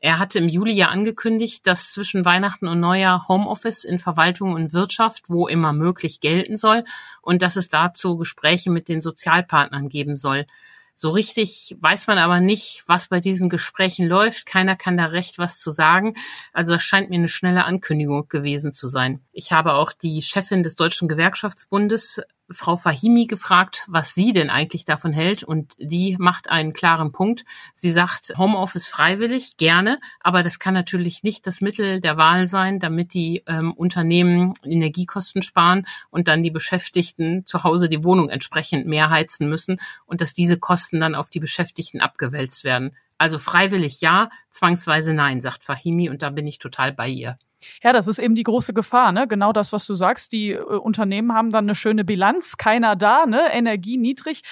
Er 0.00 0.18
hatte 0.18 0.38
im 0.38 0.48
Juli 0.48 0.72
ja 0.72 0.88
angekündigt, 0.88 1.66
dass 1.66 1.92
zwischen 1.92 2.24
Weihnachten 2.24 2.66
und 2.66 2.80
Neujahr 2.80 3.28
Homeoffice 3.28 3.84
in 3.84 3.98
Verwaltung 3.98 4.54
und 4.54 4.72
Wirtschaft, 4.72 5.28
wo 5.28 5.46
immer 5.46 5.72
möglich, 5.72 6.20
gelten 6.20 6.56
soll 6.56 6.84
und 7.22 7.42
dass 7.42 7.56
es 7.56 7.68
dazu 7.68 8.16
Gespräche 8.16 8.70
mit 8.70 8.88
den 8.88 9.00
Sozialpartnern 9.00 9.88
geben 9.88 10.16
soll. 10.16 10.46
So 10.94 11.10
richtig 11.10 11.76
weiß 11.80 12.08
man 12.08 12.18
aber 12.18 12.40
nicht, 12.40 12.82
was 12.86 13.08
bei 13.08 13.20
diesen 13.20 13.48
Gesprächen 13.48 14.06
läuft. 14.06 14.46
Keiner 14.46 14.76
kann 14.76 14.98
da 14.98 15.06
recht 15.06 15.38
was 15.38 15.58
zu 15.58 15.70
sagen. 15.70 16.14
Also 16.52 16.72
das 16.72 16.82
scheint 16.82 17.08
mir 17.08 17.16
eine 17.16 17.28
schnelle 17.28 17.64
Ankündigung 17.64 18.28
gewesen 18.28 18.74
zu 18.74 18.88
sein. 18.88 19.20
Ich 19.32 19.52
habe 19.52 19.74
auch 19.74 19.92
die 19.92 20.20
Chefin 20.20 20.62
des 20.62 20.76
Deutschen 20.76 21.08
Gewerkschaftsbundes 21.08 22.20
Frau 22.50 22.76
Fahimi 22.76 23.26
gefragt, 23.26 23.84
was 23.88 24.14
sie 24.14 24.32
denn 24.32 24.50
eigentlich 24.50 24.84
davon 24.84 25.12
hält. 25.12 25.42
Und 25.42 25.74
die 25.78 26.16
macht 26.18 26.50
einen 26.50 26.72
klaren 26.72 27.12
Punkt. 27.12 27.44
Sie 27.74 27.90
sagt, 27.90 28.32
Homeoffice 28.36 28.88
freiwillig, 28.88 29.56
gerne, 29.56 29.98
aber 30.20 30.42
das 30.42 30.58
kann 30.58 30.74
natürlich 30.74 31.22
nicht 31.22 31.46
das 31.46 31.60
Mittel 31.60 32.00
der 32.00 32.16
Wahl 32.16 32.46
sein, 32.46 32.80
damit 32.80 33.14
die 33.14 33.42
ähm, 33.46 33.72
Unternehmen 33.72 34.54
Energiekosten 34.64 35.42
sparen 35.42 35.86
und 36.10 36.28
dann 36.28 36.42
die 36.42 36.50
Beschäftigten 36.50 37.46
zu 37.46 37.64
Hause 37.64 37.88
die 37.88 38.04
Wohnung 38.04 38.28
entsprechend 38.28 38.86
mehr 38.86 39.10
heizen 39.10 39.48
müssen 39.48 39.80
und 40.06 40.20
dass 40.20 40.34
diese 40.34 40.58
Kosten 40.58 41.00
dann 41.00 41.14
auf 41.14 41.30
die 41.30 41.40
Beschäftigten 41.40 42.00
abgewälzt 42.00 42.64
werden. 42.64 42.96
Also 43.18 43.38
freiwillig 43.38 44.00
ja, 44.00 44.30
zwangsweise 44.50 45.12
nein, 45.12 45.40
sagt 45.40 45.62
Fahimi 45.62 46.08
und 46.08 46.22
da 46.22 46.30
bin 46.30 46.46
ich 46.46 46.58
total 46.58 46.92
bei 46.92 47.08
ihr. 47.08 47.38
Ja, 47.82 47.92
das 47.92 48.08
ist 48.08 48.18
eben 48.18 48.34
die 48.34 48.42
große 48.42 48.72
Gefahr, 48.72 49.12
ne? 49.12 49.26
Genau 49.28 49.52
das, 49.52 49.72
was 49.72 49.86
du 49.86 49.94
sagst. 49.94 50.32
Die 50.32 50.52
äh, 50.52 50.58
Unternehmen 50.60 51.32
haben 51.34 51.50
dann 51.50 51.64
eine 51.64 51.74
schöne 51.74 52.04
Bilanz, 52.04 52.56
keiner 52.56 52.96
da, 52.96 53.26
ne? 53.26 53.52
Energie 53.52 53.96
niedrig 53.96 54.42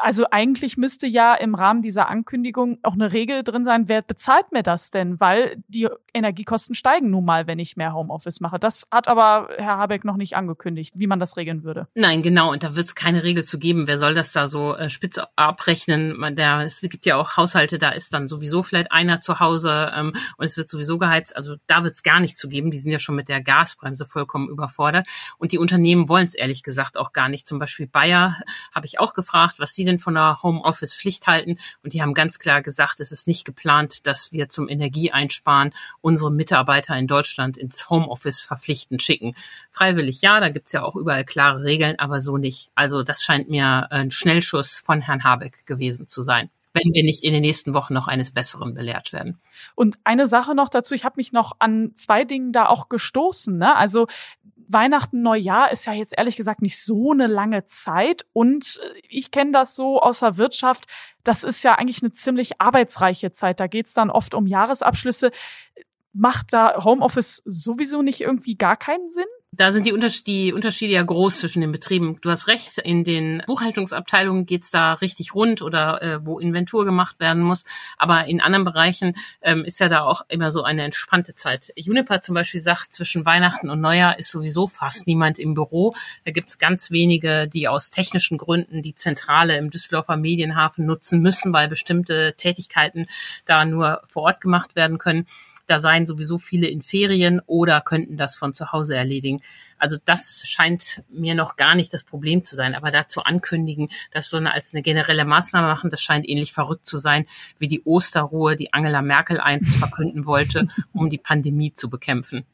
also 0.00 0.26
eigentlich 0.30 0.76
müsste 0.76 1.06
ja 1.06 1.34
im 1.34 1.54
Rahmen 1.54 1.82
dieser 1.82 2.08
Ankündigung 2.08 2.78
auch 2.82 2.94
eine 2.94 3.12
Regel 3.12 3.42
drin 3.42 3.64
sein, 3.64 3.88
wer 3.88 4.02
bezahlt 4.02 4.52
mir 4.52 4.62
das 4.62 4.90
denn? 4.90 5.20
Weil 5.20 5.62
die 5.68 5.88
Energiekosten 6.14 6.74
steigen 6.74 7.10
nun 7.10 7.24
mal, 7.24 7.46
wenn 7.46 7.58
ich 7.58 7.76
mehr 7.76 7.94
Homeoffice 7.94 8.40
mache. 8.40 8.58
Das 8.58 8.86
hat 8.90 9.08
aber 9.08 9.48
Herr 9.56 9.78
Habeck 9.78 10.04
noch 10.04 10.16
nicht 10.16 10.36
angekündigt, 10.36 10.94
wie 10.96 11.06
man 11.06 11.20
das 11.20 11.36
regeln 11.36 11.64
würde. 11.64 11.88
Nein, 11.94 12.22
genau. 12.22 12.52
Und 12.52 12.62
da 12.62 12.76
wird 12.76 12.86
es 12.86 12.94
keine 12.94 13.22
Regel 13.22 13.44
zu 13.44 13.58
geben. 13.58 13.86
Wer 13.86 13.98
soll 13.98 14.14
das 14.14 14.32
da 14.32 14.48
so 14.48 14.74
äh, 14.76 14.88
spitz 14.88 15.20
abrechnen? 15.36 16.18
Man, 16.18 16.36
der, 16.36 16.60
es 16.60 16.80
gibt 16.80 17.06
ja 17.06 17.16
auch 17.16 17.36
Haushalte, 17.36 17.78
da 17.78 17.90
ist 17.90 18.14
dann 18.14 18.28
sowieso 18.28 18.62
vielleicht 18.62 18.92
einer 18.92 19.20
zu 19.20 19.40
Hause 19.40 19.92
ähm, 19.94 20.12
und 20.36 20.46
es 20.46 20.56
wird 20.56 20.68
sowieso 20.68 20.98
geheizt. 20.98 21.36
Also 21.36 21.56
da 21.66 21.84
wird 21.84 21.94
es 21.94 22.02
gar 22.02 22.20
nicht 22.20 22.36
zu 22.36 22.48
geben. 22.48 22.70
Die 22.70 22.78
sind 22.78 22.92
ja 22.92 22.98
schon 22.98 23.16
mit 23.16 23.28
der 23.28 23.42
Gasbremse 23.42 24.06
vollkommen 24.06 24.48
überfordert. 24.48 25.06
Und 25.38 25.52
die 25.52 25.58
Unternehmen 25.58 26.08
wollen 26.08 26.26
es 26.26 26.34
ehrlich 26.34 26.62
gesagt 26.62 26.96
auch 26.96 27.12
gar 27.12 27.28
nicht. 27.28 27.46
Zum 27.46 27.58
Beispiel 27.58 27.86
Bayer 27.86 28.38
habe 28.74 28.86
ich 28.86 28.98
auch 28.98 29.14
gefragt, 29.14 29.58
was 29.58 29.74
sie 29.74 29.81
sie 29.82 29.86
denn 29.86 29.98
von 29.98 30.14
der 30.14 30.42
Homeoffice-Pflicht 30.42 31.26
halten. 31.26 31.58
Und 31.82 31.92
die 31.92 32.02
haben 32.02 32.14
ganz 32.14 32.38
klar 32.38 32.62
gesagt, 32.62 33.00
es 33.00 33.12
ist 33.12 33.26
nicht 33.26 33.44
geplant, 33.44 34.06
dass 34.06 34.32
wir 34.32 34.48
zum 34.48 34.68
Energieeinsparen 34.68 35.74
unsere 36.00 36.30
Mitarbeiter 36.30 36.96
in 36.96 37.06
Deutschland 37.06 37.56
ins 37.56 37.90
Homeoffice 37.90 38.42
verpflichten 38.42 38.98
schicken. 39.00 39.34
Freiwillig 39.70 40.22
ja, 40.22 40.40
da 40.40 40.48
gibt's 40.50 40.72
ja 40.72 40.84
auch 40.84 40.94
überall 40.94 41.24
klare 41.24 41.64
Regeln, 41.64 41.98
aber 41.98 42.20
so 42.20 42.38
nicht. 42.38 42.70
Also 42.74 43.02
das 43.02 43.22
scheint 43.22 43.48
mir 43.48 43.90
ein 43.90 44.10
Schnellschuss 44.10 44.78
von 44.78 45.00
Herrn 45.00 45.24
Habeck 45.24 45.66
gewesen 45.66 46.08
zu 46.08 46.22
sein. 46.22 46.50
wenn 46.74 46.94
wir 46.94 47.02
nicht 47.04 47.22
in 47.22 47.34
den 47.34 47.42
nächsten 47.42 47.74
Wochen 47.74 47.92
noch 47.92 48.08
eines 48.08 48.30
Besseren 48.30 48.72
belehrt 48.72 49.12
werden. 49.12 49.38
Und 49.74 49.98
eine 50.04 50.26
Sache 50.26 50.54
noch 50.54 50.70
dazu, 50.70 50.94
ich 50.94 51.04
habe 51.04 51.16
mich 51.18 51.30
noch 51.30 51.52
an 51.58 51.92
zwei 51.96 52.24
Dingen 52.24 52.50
da 52.50 52.64
auch 52.64 52.88
gestoßen. 52.88 53.58
Ne? 53.58 53.76
Also 53.76 54.06
Weihnachten, 54.68 55.22
Neujahr 55.22 55.70
ist 55.70 55.86
ja 55.86 55.92
jetzt 55.92 56.16
ehrlich 56.16 56.36
gesagt 56.36 56.62
nicht 56.62 56.82
so 56.82 57.12
eine 57.12 57.26
lange 57.26 57.66
Zeit. 57.66 58.24
Und 58.32 58.80
äh, 58.82 59.00
ich 59.08 59.30
kenne 59.30 59.52
das 59.52 59.74
so 59.74 60.00
aus 60.00 60.20
der 60.20 60.36
Wirtschaft. 60.36 60.86
Das 61.24 61.44
ist 61.44 61.62
ja 61.62 61.74
eigentlich 61.74 62.02
eine 62.02 62.12
ziemlich 62.12 62.60
arbeitsreiche 62.60 63.30
Zeit. 63.30 63.60
Da 63.60 63.66
geht's 63.66 63.94
dann 63.94 64.10
oft 64.10 64.34
um 64.34 64.46
Jahresabschlüsse. 64.46 65.30
Macht 66.12 66.52
da 66.52 66.84
Homeoffice 66.84 67.42
sowieso 67.44 68.02
nicht 68.02 68.20
irgendwie 68.20 68.56
gar 68.56 68.76
keinen 68.76 69.10
Sinn? 69.10 69.24
Da 69.54 69.70
sind 69.70 69.84
die, 69.84 69.92
Unterschiede, 69.92 70.24
die 70.24 70.52
Unterschiede 70.54 70.94
ja 70.94 71.02
groß 71.02 71.40
zwischen 71.40 71.60
den 71.60 71.72
Betrieben. 71.72 72.18
Du 72.22 72.30
hast 72.30 72.48
recht, 72.48 72.78
in 72.78 73.04
den 73.04 73.42
Buchhaltungsabteilungen 73.46 74.46
geht's 74.46 74.70
da 74.70 74.94
richtig 74.94 75.34
rund 75.34 75.60
oder 75.60 76.00
äh, 76.00 76.24
wo 76.24 76.38
Inventur 76.38 76.86
gemacht 76.86 77.20
werden 77.20 77.42
muss. 77.42 77.64
Aber 77.98 78.24
in 78.24 78.40
anderen 78.40 78.64
Bereichen 78.64 79.14
ähm, 79.42 79.62
ist 79.66 79.78
ja 79.78 79.90
da 79.90 80.04
auch 80.04 80.22
immer 80.28 80.52
so 80.52 80.62
eine 80.62 80.84
entspannte 80.84 81.34
Zeit. 81.34 81.70
Juniper 81.76 82.22
zum 82.22 82.34
Beispiel 82.34 82.62
sagt, 82.62 82.94
zwischen 82.94 83.26
Weihnachten 83.26 83.68
und 83.68 83.82
Neujahr 83.82 84.18
ist 84.18 84.30
sowieso 84.30 84.66
fast 84.66 85.06
niemand 85.06 85.38
im 85.38 85.52
Büro. 85.52 85.94
Da 86.24 86.30
gibt's 86.30 86.56
ganz 86.56 86.90
wenige, 86.90 87.46
die 87.46 87.68
aus 87.68 87.90
technischen 87.90 88.38
Gründen 88.38 88.80
die 88.80 88.94
Zentrale 88.94 89.58
im 89.58 89.68
Düsseldorfer 89.68 90.16
Medienhafen 90.16 90.86
nutzen 90.86 91.20
müssen, 91.20 91.52
weil 91.52 91.68
bestimmte 91.68 92.32
Tätigkeiten 92.38 93.06
da 93.44 93.66
nur 93.66 94.00
vor 94.06 94.22
Ort 94.22 94.40
gemacht 94.40 94.76
werden 94.76 94.96
können. 94.96 95.26
Da 95.66 95.80
seien 95.80 96.06
sowieso 96.06 96.38
viele 96.38 96.66
in 96.66 96.82
Ferien 96.82 97.40
oder 97.46 97.80
könnten 97.80 98.16
das 98.16 98.36
von 98.36 98.54
zu 98.54 98.72
Hause 98.72 98.96
erledigen. 98.96 99.40
Also 99.78 99.96
das 100.04 100.44
scheint 100.46 101.02
mir 101.08 101.34
noch 101.34 101.56
gar 101.56 101.74
nicht 101.74 101.92
das 101.94 102.04
Problem 102.04 102.42
zu 102.42 102.56
sein. 102.56 102.74
Aber 102.74 102.90
dazu 102.90 103.22
ankündigen, 103.22 103.88
das 104.12 104.28
so 104.28 104.36
eine, 104.36 104.52
als 104.52 104.74
eine 104.74 104.82
generelle 104.82 105.24
Maßnahme 105.24 105.68
machen, 105.68 105.90
das 105.90 106.02
scheint 106.02 106.28
ähnlich 106.28 106.52
verrückt 106.52 106.86
zu 106.86 106.98
sein, 106.98 107.26
wie 107.58 107.68
die 107.68 107.82
Osterruhe, 107.82 108.56
die 108.56 108.72
Angela 108.72 109.02
Merkel 109.02 109.40
einst 109.40 109.76
verkünden 109.76 110.26
wollte, 110.26 110.68
um 110.92 111.10
die 111.10 111.18
Pandemie 111.18 111.72
zu 111.72 111.88
bekämpfen. 111.88 112.44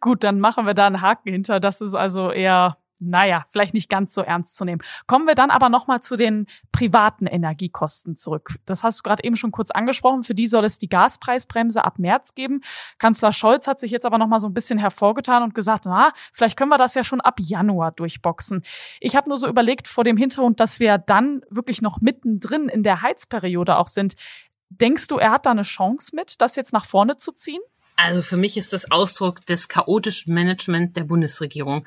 Gut, 0.00 0.22
dann 0.24 0.40
machen 0.40 0.66
wir 0.66 0.74
da 0.74 0.86
einen 0.86 1.00
Haken 1.00 1.32
hinter. 1.32 1.60
Das 1.60 1.80
ist 1.80 1.94
also 1.94 2.30
eher 2.30 2.76
naja, 3.04 3.44
vielleicht 3.48 3.74
nicht 3.74 3.88
ganz 3.88 4.14
so 4.14 4.22
ernst 4.22 4.56
zu 4.56 4.64
nehmen. 4.64 4.82
Kommen 5.06 5.26
wir 5.26 5.34
dann 5.34 5.50
aber 5.50 5.68
nochmal 5.68 6.00
zu 6.00 6.16
den 6.16 6.46
privaten 6.72 7.26
Energiekosten 7.26 8.16
zurück. 8.16 8.56
Das 8.64 8.82
hast 8.82 9.00
du 9.00 9.02
gerade 9.02 9.24
eben 9.24 9.36
schon 9.36 9.52
kurz 9.52 9.70
angesprochen. 9.70 10.22
Für 10.22 10.34
die 10.34 10.46
soll 10.46 10.64
es 10.64 10.78
die 10.78 10.88
Gaspreisbremse 10.88 11.84
ab 11.84 11.98
März 11.98 12.34
geben. 12.34 12.62
Kanzler 12.98 13.32
Scholz 13.32 13.66
hat 13.66 13.80
sich 13.80 13.90
jetzt 13.90 14.06
aber 14.06 14.18
nochmal 14.18 14.40
so 14.40 14.48
ein 14.48 14.54
bisschen 14.54 14.78
hervorgetan 14.78 15.42
und 15.42 15.54
gesagt, 15.54 15.84
na, 15.86 16.12
vielleicht 16.32 16.56
können 16.56 16.70
wir 16.70 16.78
das 16.78 16.94
ja 16.94 17.04
schon 17.04 17.20
ab 17.20 17.38
Januar 17.40 17.92
durchboxen. 17.92 18.62
Ich 19.00 19.16
habe 19.16 19.28
nur 19.28 19.38
so 19.38 19.48
überlegt, 19.48 19.88
vor 19.88 20.04
dem 20.04 20.16
Hintergrund, 20.16 20.60
dass 20.60 20.80
wir 20.80 20.98
dann 20.98 21.42
wirklich 21.50 21.82
noch 21.82 22.00
mittendrin 22.00 22.68
in 22.68 22.82
der 22.82 23.02
Heizperiode 23.02 23.76
auch 23.76 23.88
sind. 23.88 24.14
Denkst 24.70 25.08
du, 25.08 25.18
er 25.18 25.30
hat 25.30 25.46
da 25.46 25.50
eine 25.50 25.62
Chance 25.62 26.16
mit, 26.16 26.40
das 26.40 26.56
jetzt 26.56 26.72
nach 26.72 26.84
vorne 26.84 27.16
zu 27.16 27.32
ziehen? 27.32 27.60
Also 27.96 28.22
für 28.22 28.36
mich 28.36 28.56
ist 28.56 28.72
das 28.72 28.90
Ausdruck 28.90 29.46
des 29.46 29.68
chaotischen 29.68 30.34
Management 30.34 30.96
der 30.96 31.04
Bundesregierung. 31.04 31.86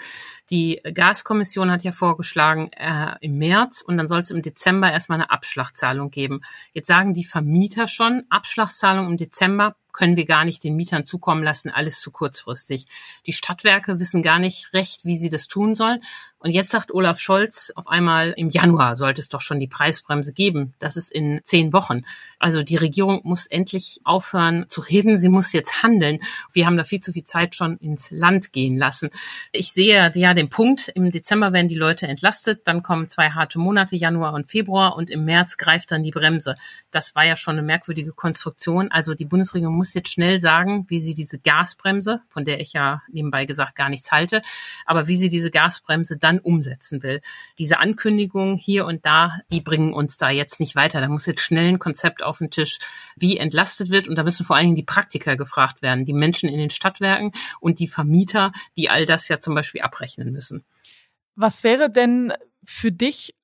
Die 0.49 0.81
Gaskommission 0.93 1.69
hat 1.69 1.83
ja 1.83 1.91
vorgeschlagen 1.91 2.71
äh, 2.71 3.15
im 3.19 3.37
März 3.37 3.81
und 3.81 3.97
dann 3.97 4.07
soll 4.07 4.21
es 4.21 4.31
im 4.31 4.41
Dezember 4.41 4.89
erstmal 4.89 5.19
eine 5.19 5.31
Abschlagzahlung 5.31 6.09
geben. 6.09 6.41
Jetzt 6.73 6.87
sagen 6.87 7.13
die 7.13 7.25
Vermieter 7.25 7.87
schon, 7.87 8.23
Abschlagzahlung 8.29 9.07
im 9.07 9.17
Dezember 9.17 9.75
können 9.97 10.15
wir 10.15 10.25
gar 10.25 10.45
nicht 10.45 10.63
den 10.63 10.75
Mietern 10.75 11.07
zukommen 11.07 11.43
lassen, 11.43 11.71
alles 11.71 11.99
zu 11.99 12.11
kurzfristig. 12.11 12.85
Die 13.25 13.33
Stadtwerke 13.33 13.99
wissen 13.99 14.21
gar 14.21 14.37
nicht 14.37 14.71
recht, 14.73 15.05
wie 15.05 15.17
sie 15.17 15.29
das 15.29 15.47
tun 15.47 15.73
sollen. 15.73 16.01
Und 16.39 16.51
jetzt 16.51 16.69
sagt 16.69 16.93
Olaf 16.93 17.19
Scholz 17.19 17.71
auf 17.75 17.87
einmal, 17.87 18.31
im 18.37 18.49
Januar 18.49 18.95
sollte 18.95 19.19
es 19.19 19.27
doch 19.27 19.41
schon 19.41 19.59
die 19.59 19.67
Preisbremse 19.67 20.33
geben. 20.33 20.75
Das 20.77 20.95
ist 20.95 21.11
in 21.11 21.41
zehn 21.43 21.73
Wochen. 21.73 22.03
Also 22.37 22.61
die 22.61 22.75
Regierung 22.75 23.21
muss 23.23 23.47
endlich 23.47 24.01
aufhören 24.03 24.67
zu 24.67 24.81
reden. 24.81 25.17
Sie 25.17 25.29
muss 25.29 25.51
jetzt 25.51 25.81
handeln. 25.81 26.19
Wir 26.53 26.67
haben 26.67 26.77
da 26.77 26.83
viel 26.83 26.99
zu 26.99 27.11
viel 27.11 27.23
Zeit 27.23 27.55
schon 27.55 27.77
ins 27.77 28.11
Land 28.11 28.53
gehen 28.53 28.77
lassen. 28.77 29.09
Ich 29.51 29.73
sehe 29.73 30.11
ja 30.13 30.33
den 30.35 30.49
Punkt. 30.49 30.89
Im 30.89 31.09
Dezember 31.09 31.53
werden 31.53 31.69
die 31.69 31.75
Leute 31.75 32.07
entlastet. 32.07 32.61
Dann 32.65 32.83
kommen 32.83 33.09
zwei 33.09 33.31
harte 33.31 33.57
Monate, 33.57 33.95
Januar 33.95 34.33
und 34.33 34.45
Februar. 34.45 34.95
Und 34.95 35.09
im 35.09 35.25
März 35.25 35.57
greift 35.57 35.91
dann 35.91 36.03
die 36.03 36.11
Bremse. 36.11 36.55
Das 36.91 37.15
war 37.15 37.25
ja 37.25 37.35
schon 37.35 37.53
eine 37.53 37.63
merkwürdige 37.63 38.11
Konstruktion. 38.11 38.91
Also 38.91 39.15
die 39.15 39.25
Bundesregierung 39.25 39.75
muss 39.75 39.87
jetzt 39.94 40.12
schnell 40.12 40.39
sagen, 40.39 40.86
wie 40.89 41.00
sie 41.00 41.13
diese 41.13 41.39
Gasbremse, 41.39 42.22
von 42.29 42.46
der 42.46 42.60
ich 42.60 42.74
ja 42.74 43.01
nebenbei 43.10 43.46
gesagt 43.46 43.75
gar 43.75 43.89
nichts 43.89 44.12
halte, 44.12 44.41
aber 44.86 45.08
wie 45.08 45.15
sie 45.15 45.29
diese 45.29 45.51
Gasbremse 45.51 46.17
dann 46.17 46.39
umsetzen 46.39 47.03
will. 47.03 47.22
Diese 47.58 47.79
Ankündigungen 47.79 48.58
hier 48.58 48.86
und 48.86 49.06
da, 49.06 49.39
die 49.51 49.62
bringen 49.62 49.94
uns 49.94 50.17
da 50.17 50.29
jetzt 50.29 50.60
nicht 50.60 50.75
weiter. 50.75 51.01
Da 51.01 51.08
muss 51.08 51.25
jetzt 51.25 51.41
schnell 51.41 51.70
ein 51.70 51.79
Konzept 51.79 52.24
auf 52.24 52.39
den 52.39 52.51
Tisch, 52.51 52.79
wie 53.15 53.38
entlastet 53.38 53.89
wird. 53.89 54.08
Und 54.08 54.15
da 54.15 54.24
müssen 54.24 54.46
vor 54.46 54.56
allen 54.56 54.65
Dingen 54.65 54.75
die 54.75 54.84
Praktiker 54.84 55.36
gefragt 55.36 55.82
werden, 55.82 56.06
die 56.06 56.13
Menschen 56.13 56.50
in 56.50 56.60
den 56.60 56.70
Stadtwerken 56.70 57.32
und 57.60 57.79
die 57.79 57.88
Vermieter, 57.88 58.51
die 58.75 58.89
all 58.89 59.06
das 59.06 59.27
ja 59.27 59.39
zum 59.39 59.56
Beispiel 59.56 59.82
abrechnen 59.82 60.32
müssen. 60.32 60.65
Was 61.36 61.63
wäre 61.63 61.89
denn 61.89 62.34
für 62.63 62.91
dich 62.91 63.37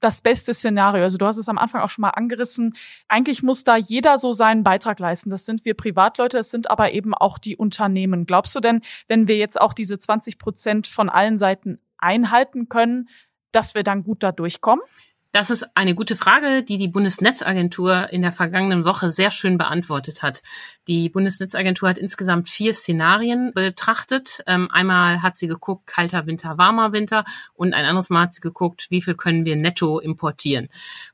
das 0.00 0.22
beste 0.22 0.54
Szenario. 0.54 1.02
Also 1.02 1.18
du 1.18 1.26
hast 1.26 1.36
es 1.36 1.48
am 1.48 1.58
Anfang 1.58 1.82
auch 1.82 1.90
schon 1.90 2.02
mal 2.02 2.10
angerissen. 2.10 2.74
Eigentlich 3.08 3.42
muss 3.42 3.64
da 3.64 3.76
jeder 3.76 4.18
so 4.18 4.32
seinen 4.32 4.64
Beitrag 4.64 4.98
leisten. 4.98 5.30
Das 5.30 5.46
sind 5.46 5.64
wir 5.64 5.74
Privatleute, 5.74 6.38
es 6.38 6.50
sind 6.50 6.70
aber 6.70 6.92
eben 6.92 7.14
auch 7.14 7.38
die 7.38 7.56
Unternehmen. 7.56 8.26
Glaubst 8.26 8.54
du 8.54 8.60
denn, 8.60 8.80
wenn 9.08 9.28
wir 9.28 9.36
jetzt 9.36 9.60
auch 9.60 9.72
diese 9.72 9.98
20 9.98 10.38
Prozent 10.38 10.86
von 10.86 11.08
allen 11.08 11.38
Seiten 11.38 11.78
einhalten 11.98 12.68
können, 12.68 13.08
dass 13.52 13.74
wir 13.74 13.82
dann 13.82 14.02
gut 14.02 14.22
da 14.22 14.32
durchkommen? 14.32 14.84
Das 15.32 15.48
ist 15.48 15.64
eine 15.76 15.94
gute 15.94 16.16
Frage, 16.16 16.64
die 16.64 16.76
die 16.76 16.88
Bundesnetzagentur 16.88 18.12
in 18.12 18.22
der 18.22 18.32
vergangenen 18.32 18.84
Woche 18.84 19.12
sehr 19.12 19.30
schön 19.30 19.58
beantwortet 19.58 20.24
hat. 20.24 20.42
Die 20.88 21.08
Bundesnetzagentur 21.08 21.88
hat 21.88 21.98
insgesamt 21.98 22.48
vier 22.48 22.74
Szenarien 22.74 23.52
betrachtet. 23.54 24.42
Ähm, 24.48 24.68
einmal 24.72 25.22
hat 25.22 25.38
sie 25.38 25.46
geguckt, 25.46 25.86
kalter 25.86 26.26
Winter, 26.26 26.58
warmer 26.58 26.92
Winter 26.92 27.24
und 27.54 27.74
ein 27.74 27.84
anderes 27.84 28.10
Mal 28.10 28.22
hat 28.22 28.34
sie 28.34 28.40
geguckt, 28.40 28.88
wie 28.90 29.02
viel 29.02 29.14
können 29.14 29.44
wir 29.44 29.54
netto 29.54 30.00
importieren. 30.00 30.68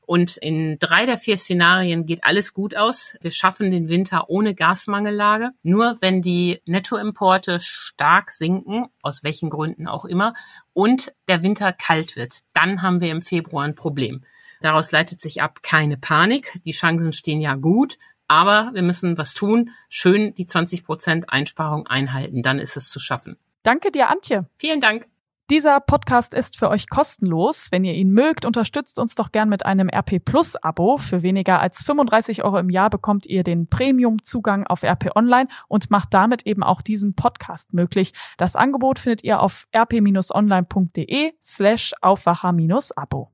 Und 0.07 0.37
in 0.37 0.79
drei 0.79 1.05
der 1.05 1.17
vier 1.17 1.37
Szenarien 1.37 2.05
geht 2.05 2.23
alles 2.23 2.53
gut 2.53 2.77
aus. 2.77 3.17
Wir 3.19 3.29
schaffen 3.29 3.71
den 3.71 3.89
Winter 3.89 4.29
ohne 4.29 4.55
Gasmangellage. 4.55 5.49
Nur 5.63 5.97
wenn 5.99 6.21
die 6.21 6.61
Nettoimporte 6.65 7.59
stark 7.59 8.31
sinken, 8.31 8.85
aus 9.01 9.25
welchen 9.25 9.49
Gründen 9.49 9.85
auch 9.85 10.05
immer, 10.05 10.33
und 10.71 11.13
der 11.27 11.43
Winter 11.43 11.73
kalt 11.73 12.15
wird, 12.15 12.39
dann 12.53 12.81
haben 12.81 13.01
wir 13.01 13.11
im 13.11 13.21
Februar 13.21 13.65
ein 13.65 13.75
Problem. 13.75 14.23
Daraus 14.61 14.93
leitet 14.93 15.19
sich 15.19 15.41
ab 15.41 15.61
keine 15.61 15.97
Panik. 15.97 16.57
Die 16.63 16.71
Chancen 16.71 17.11
stehen 17.11 17.41
ja 17.41 17.55
gut, 17.55 17.97
aber 18.29 18.71
wir 18.73 18.83
müssen 18.83 19.17
was 19.17 19.33
tun. 19.33 19.71
Schön 19.89 20.33
die 20.35 20.47
20 20.47 20.85
Prozent 20.85 21.25
Einsparung 21.29 21.85
einhalten. 21.85 22.43
Dann 22.43 22.59
ist 22.59 22.77
es 22.77 22.89
zu 22.89 23.01
schaffen. 23.01 23.35
Danke 23.61 23.91
dir, 23.91 24.09
Antje. 24.09 24.47
Vielen 24.55 24.79
Dank. 24.79 25.05
Dieser 25.49 25.79
Podcast 25.79 26.33
ist 26.33 26.57
für 26.57 26.67
euch 26.67 26.89
kostenlos. 26.89 27.69
Wenn 27.71 27.85
ihr 27.85 27.93
ihn 27.93 28.11
mögt, 28.11 28.43
unterstützt 28.43 28.99
uns 28.99 29.15
doch 29.15 29.31
gern 29.31 29.47
mit 29.47 29.65
einem 29.65 29.87
RP 29.87 30.19
Plus 30.19 30.57
Abo. 30.57 30.97
Für 30.97 31.21
weniger 31.21 31.61
als 31.61 31.83
35 31.83 32.43
Euro 32.43 32.57
im 32.57 32.69
Jahr 32.69 32.89
bekommt 32.89 33.25
ihr 33.25 33.43
den 33.43 33.69
Premium 33.69 34.21
Zugang 34.21 34.67
auf 34.67 34.83
RP 34.83 35.15
Online 35.15 35.47
und 35.69 35.89
macht 35.89 36.13
damit 36.13 36.45
eben 36.45 36.63
auch 36.63 36.81
diesen 36.81 37.15
Podcast 37.15 37.73
möglich. 37.73 38.11
Das 38.35 38.57
Angebot 38.57 38.99
findet 38.99 39.23
ihr 39.23 39.41
auf 39.41 39.69
rp-online.de 39.73 41.31
slash 41.41 41.93
Aufwacher-Abo. 42.01 43.31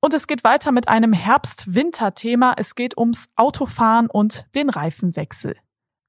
Und 0.00 0.14
es 0.14 0.26
geht 0.26 0.42
weiter 0.42 0.72
mit 0.72 0.88
einem 0.88 1.12
Herbst-Winter-Thema. 1.12 2.54
Es 2.56 2.74
geht 2.74 2.98
ums 2.98 3.30
Autofahren 3.36 4.10
und 4.10 4.44
den 4.56 4.70
Reifenwechsel 4.70 5.54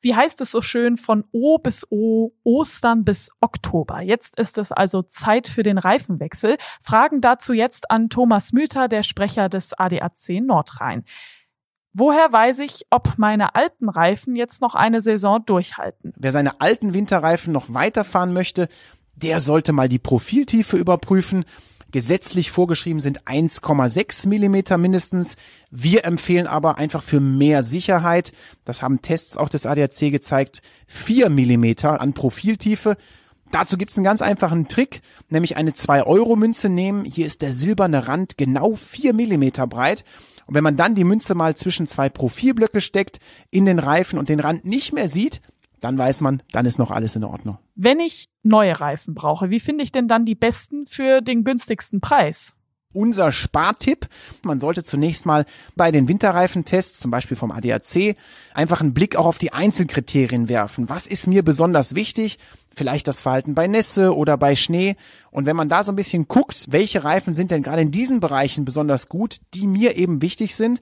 wie 0.04 0.16
heißt 0.16 0.42
es 0.42 0.52
so 0.52 0.62
schön, 0.62 0.98
von 0.98 1.24
O 1.32 1.58
bis 1.58 1.88
O, 1.90 2.32
Ostern 2.44 3.04
bis 3.06 3.32
Oktober. 3.40 4.02
Jetzt 4.02 4.38
ist 4.38 4.58
es 4.58 4.72
also 4.72 5.02
Zeit 5.02 5.48
für 5.48 5.64
den 5.64 5.78
Reifenwechsel. 5.78 6.58
Fragen 6.82 7.22
dazu 7.22 7.54
jetzt 7.54 7.90
an 7.90 8.10
Thomas 8.10 8.52
Müther, 8.52 8.88
der 8.88 9.04
Sprecher 9.04 9.50
des 9.50 9.74
ADAC 9.74 10.42
Nordrhein. 10.42 11.06
Woher 11.94 12.32
weiß 12.32 12.60
ich, 12.60 12.88
ob 12.90 13.18
meine 13.18 13.56
alten 13.56 13.88
Reifen 13.88 14.36
jetzt 14.36 14.62
noch 14.62 14.76
eine 14.76 15.00
Saison 15.00 15.46
durchhalten? 15.46 16.12
Wer 16.18 16.32
seine 16.32 16.60
alten 16.60 16.94
Winterreifen 16.94 17.54
noch 17.54 17.74
weiterfahren 17.74 18.34
möchte, 18.34 18.68
der 19.16 19.40
sollte 19.40 19.74
mal 19.74 19.90
die 19.90 20.00
Profiltiefe 20.00 20.76
überprüfen 20.76 21.46
Gesetzlich 21.94 22.50
vorgeschrieben 22.50 23.00
sind 23.00 23.22
1,6 23.26 24.28
Millimeter 24.28 24.80
mindestens. 24.80 25.36
Wir 25.70 26.06
empfehlen 26.06 26.48
aber 26.48 26.80
einfach 26.80 27.04
für 27.04 27.20
mehr 27.20 27.62
Sicherheit, 27.62 28.32
das 28.66 28.82
haben 28.82 29.04
Tests 29.04 29.38
auch 29.38 29.48
des 29.48 29.68
ADAC 29.68 30.10
gezeigt, 30.10 30.64
4 30.88 31.30
Millimeter 31.30 32.02
an 32.02 32.14
Profiltiefe. 32.14 32.98
Dazu 33.52 33.78
gibt's 33.78 33.96
einen 33.96 34.06
ganz 34.06 34.24
einfachen 34.24 34.68
Trick, 34.68 35.02
nämlich 35.30 35.56
eine 35.56 35.70
2-Euro-Münze 35.70 36.68
nehmen. 36.68 37.06
Hier 37.06 37.28
ist 37.28 37.44
der 37.44 37.54
silberne 37.54 38.08
Rand 38.08 38.40
genau 38.40 38.74
4 38.74 39.14
Millimeter 39.14 39.68
breit. 39.68 40.04
Und 40.48 40.56
wenn 40.56 40.64
man 40.64 40.76
dann 40.76 40.96
die 40.96 41.04
Münze 41.04 41.36
mal 41.36 41.56
zwischen 41.56 41.86
zwei 41.86 42.10
Profilblöcke 42.10 42.82
steckt, 42.82 43.20
in 43.52 43.66
den 43.66 43.78
Reifen 43.78 44.18
und 44.18 44.30
den 44.30 44.40
Rand 44.40 44.66
nicht 44.66 44.94
mehr 44.94 45.08
sieht, 45.08 45.42
dann 45.84 45.98
weiß 45.98 46.22
man, 46.22 46.42
dann 46.52 46.66
ist 46.66 46.80
noch 46.80 46.92
alles 46.92 47.16
in 47.16 47.24
Ordnung. 47.24 47.58
Wenn 47.76 48.00
ich 48.00 48.30
neue 48.42 48.80
Reifen 48.80 49.14
brauche, 49.14 49.50
wie 49.50 49.60
finde 49.60 49.84
ich 49.84 49.92
denn 49.92 50.08
dann 50.08 50.26
die 50.26 50.36
besten 50.36 50.86
für 50.86 51.22
den 51.22 51.44
günstigsten 51.44 52.02
Preis? 52.02 52.56
unser 52.94 53.32
Spartipp. 53.32 54.08
Man 54.44 54.60
sollte 54.60 54.84
zunächst 54.84 55.26
mal 55.26 55.46
bei 55.76 55.92
den 55.92 56.08
Winterreifentests, 56.08 57.00
zum 57.00 57.12
Beispiel 57.12 57.36
vom 57.36 57.52
ADAC, 57.52 58.16
einfach 58.54 58.82
einen 58.82 58.94
Blick 58.94 59.16
auch 59.16 59.26
auf 59.26 59.40
die 59.40 59.52
Einzelkriterien 59.52 60.48
werfen. 60.48 60.90
Was 60.90 61.08
ist 61.08 61.28
mir 61.28 61.44
besonders 61.44 61.96
wichtig? 61.96 62.38
Vielleicht 62.70 63.08
das 63.08 63.22
Verhalten 63.22 63.56
bei 63.56 63.68
Nässe 63.68 64.16
oder 64.16 64.38
bei 64.38 64.56
Schnee. 64.56 64.96
Und 65.32 65.46
wenn 65.46 65.56
man 65.56 65.70
da 65.70 65.84
so 65.84 65.92
ein 65.92 65.96
bisschen 65.96 66.28
guckt, 66.28 66.68
welche 66.70 67.04
Reifen 67.04 67.34
sind 67.34 67.52
denn 67.52 67.64
gerade 67.64 67.82
in 67.82 67.92
diesen 67.92 68.20
Bereichen 68.20 68.66
besonders 68.66 69.10
gut, 69.10 69.38
die 69.54 69.68
mir 69.68 69.96
eben 69.96 70.22
wichtig 70.22 70.56
sind, 70.56 70.80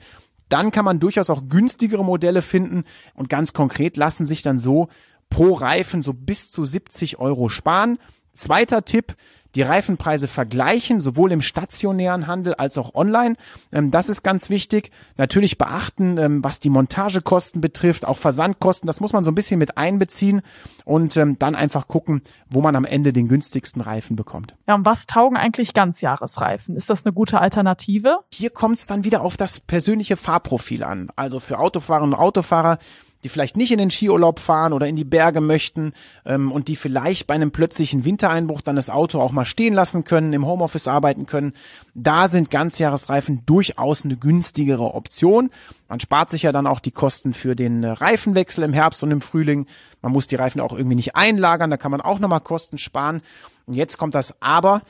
dann 0.52 0.72
kann 0.72 0.86
man 0.86 1.00
durchaus 1.00 1.30
auch 1.30 1.48
günstigere 1.48 2.04
Modelle 2.04 2.42
finden 2.42 2.84
und 3.14 3.30
ganz 3.30 3.54
konkret 3.54 3.98
lassen 3.98 4.26
sich 4.26 4.42
dann 4.42 4.58
so 4.58 4.88
pro 5.30 5.54
Reifen 5.54 6.02
so 6.02 6.14
bis 6.14 6.52
zu 6.52 6.66
70 6.66 7.20
Euro 7.20 7.50
sparen. 7.50 7.98
Zweiter 8.34 8.86
Tipp, 8.86 9.16
die 9.56 9.62
Reifenpreise 9.62 10.28
vergleichen, 10.28 11.02
sowohl 11.02 11.32
im 11.32 11.42
stationären 11.42 12.28
Handel 12.28 12.54
als 12.54 12.78
auch 12.78 12.96
online. 12.96 13.36
Ähm, 13.72 13.92
das 13.92 14.10
ist 14.10 14.24
ganz 14.24 14.50
wichtig. 14.50 14.92
Natürlich 15.18 15.58
beachten, 15.58 16.18
ähm, 16.18 16.44
was 16.44 16.60
die 16.60 16.70
Montagekosten 16.70 17.62
betrifft, 17.62 18.06
auch 18.06 18.18
Versandkosten, 18.18 18.88
das 18.88 19.00
muss 19.00 19.14
man 19.14 19.24
so 19.24 19.32
ein 19.32 19.36
bisschen 19.36 19.60
mit 19.60 19.78
einbeziehen 19.78 20.42
und 20.86 21.18
ähm, 21.18 21.38
dann 21.40 21.56
einfach 21.56 21.88
gucken, 21.88 22.22
wo 22.50 22.62
man 22.62 22.76
am 22.76 22.86
Ende 22.86 23.14
den 23.14 23.28
günstigsten 23.28 23.82
Reifen 23.82 24.16
bekommt. 24.16 24.56
Ja, 24.68 24.76
und 24.76 24.86
was 24.86 25.06
taugen 25.06 25.38
eigentlich 25.38 25.74
Ganzjahresreifen? 25.74 26.76
Ist 26.76 26.90
das 26.90 27.06
eine 27.06 27.14
gute 27.14 27.40
Alternative? 27.40 28.20
Hier 28.34 28.50
kommt 28.50 28.80
es 28.80 28.88
dann 28.88 29.04
wieder 29.04 29.22
auf 29.22 29.38
das 29.38 29.60
persönliche 29.60 30.18
Fahrprofil 30.18 30.84
an. 30.84 31.10
Also 31.16 31.40
für 31.40 31.60
Autofahrerinnen 31.60 32.14
und 32.14 32.20
Autofahrer 32.20 32.78
die 33.24 33.30
vielleicht 33.30 33.58
nicht 33.58 33.72
in 33.72 33.78
den 33.78 33.92
Skiurlaub 33.92 34.40
fahren 34.40 34.74
oder 34.74 34.88
in 34.88 34.96
die 34.96 35.04
Berge 35.04 35.42
möchten 35.42 35.94
ähm, 36.26 36.52
und 36.52 36.68
die 36.68 36.76
vielleicht 36.76 37.28
bei 37.28 37.34
einem 37.34 37.52
plötzlichen 37.52 38.06
Wintereinbruch 38.06 38.62
dann 38.62 38.76
das 38.76 38.90
Auto 38.90 39.20
auch 39.20 39.32
mal 39.32 39.46
stehen 39.46 39.74
lassen 39.74 40.04
können, 40.04 40.34
im 40.34 40.46
Homeoffice 40.46 40.88
arbeiten 40.88 41.26
können, 41.26 41.54
da 41.94 42.28
sind 42.28 42.52
Ganzjahresreifen 42.52 43.46
durchaus 43.46 44.06
eine 44.06 44.18
günstigere 44.18 44.94
Option. 44.94 45.50
Man 45.88 46.00
spart 46.00 46.30
sich 46.30 46.44
ja 46.44 46.52
dann 46.52 46.68
auch 46.68 46.80
die 46.80 46.92
Kosten 46.92 47.34
für 47.34 47.56
den 47.56 47.84
Reifenwechsel 47.84 48.64
im 48.64 48.74
Herbst 48.74 49.04
und 49.04 49.12
im 49.12 49.22
Frühling. 49.22 49.66
Man 50.02 50.12
muss 50.12 50.28
die 50.28 50.36
Reifen 50.36 50.62
auch 50.62 50.74
irgendwie 50.74 50.96
nicht 50.96 51.16
einlagern, 51.16 51.70
da 51.70 51.78
kann 51.78 51.92
man 51.92 52.02
auch 52.02 52.20
nochmal 52.20 52.42
Kosten 52.42 52.78
sparen. 52.78 53.22
Und 53.66 53.76
jetzt 53.76 53.98
kommt 53.98 54.16
das 54.16 54.42
Aber, 54.42 54.82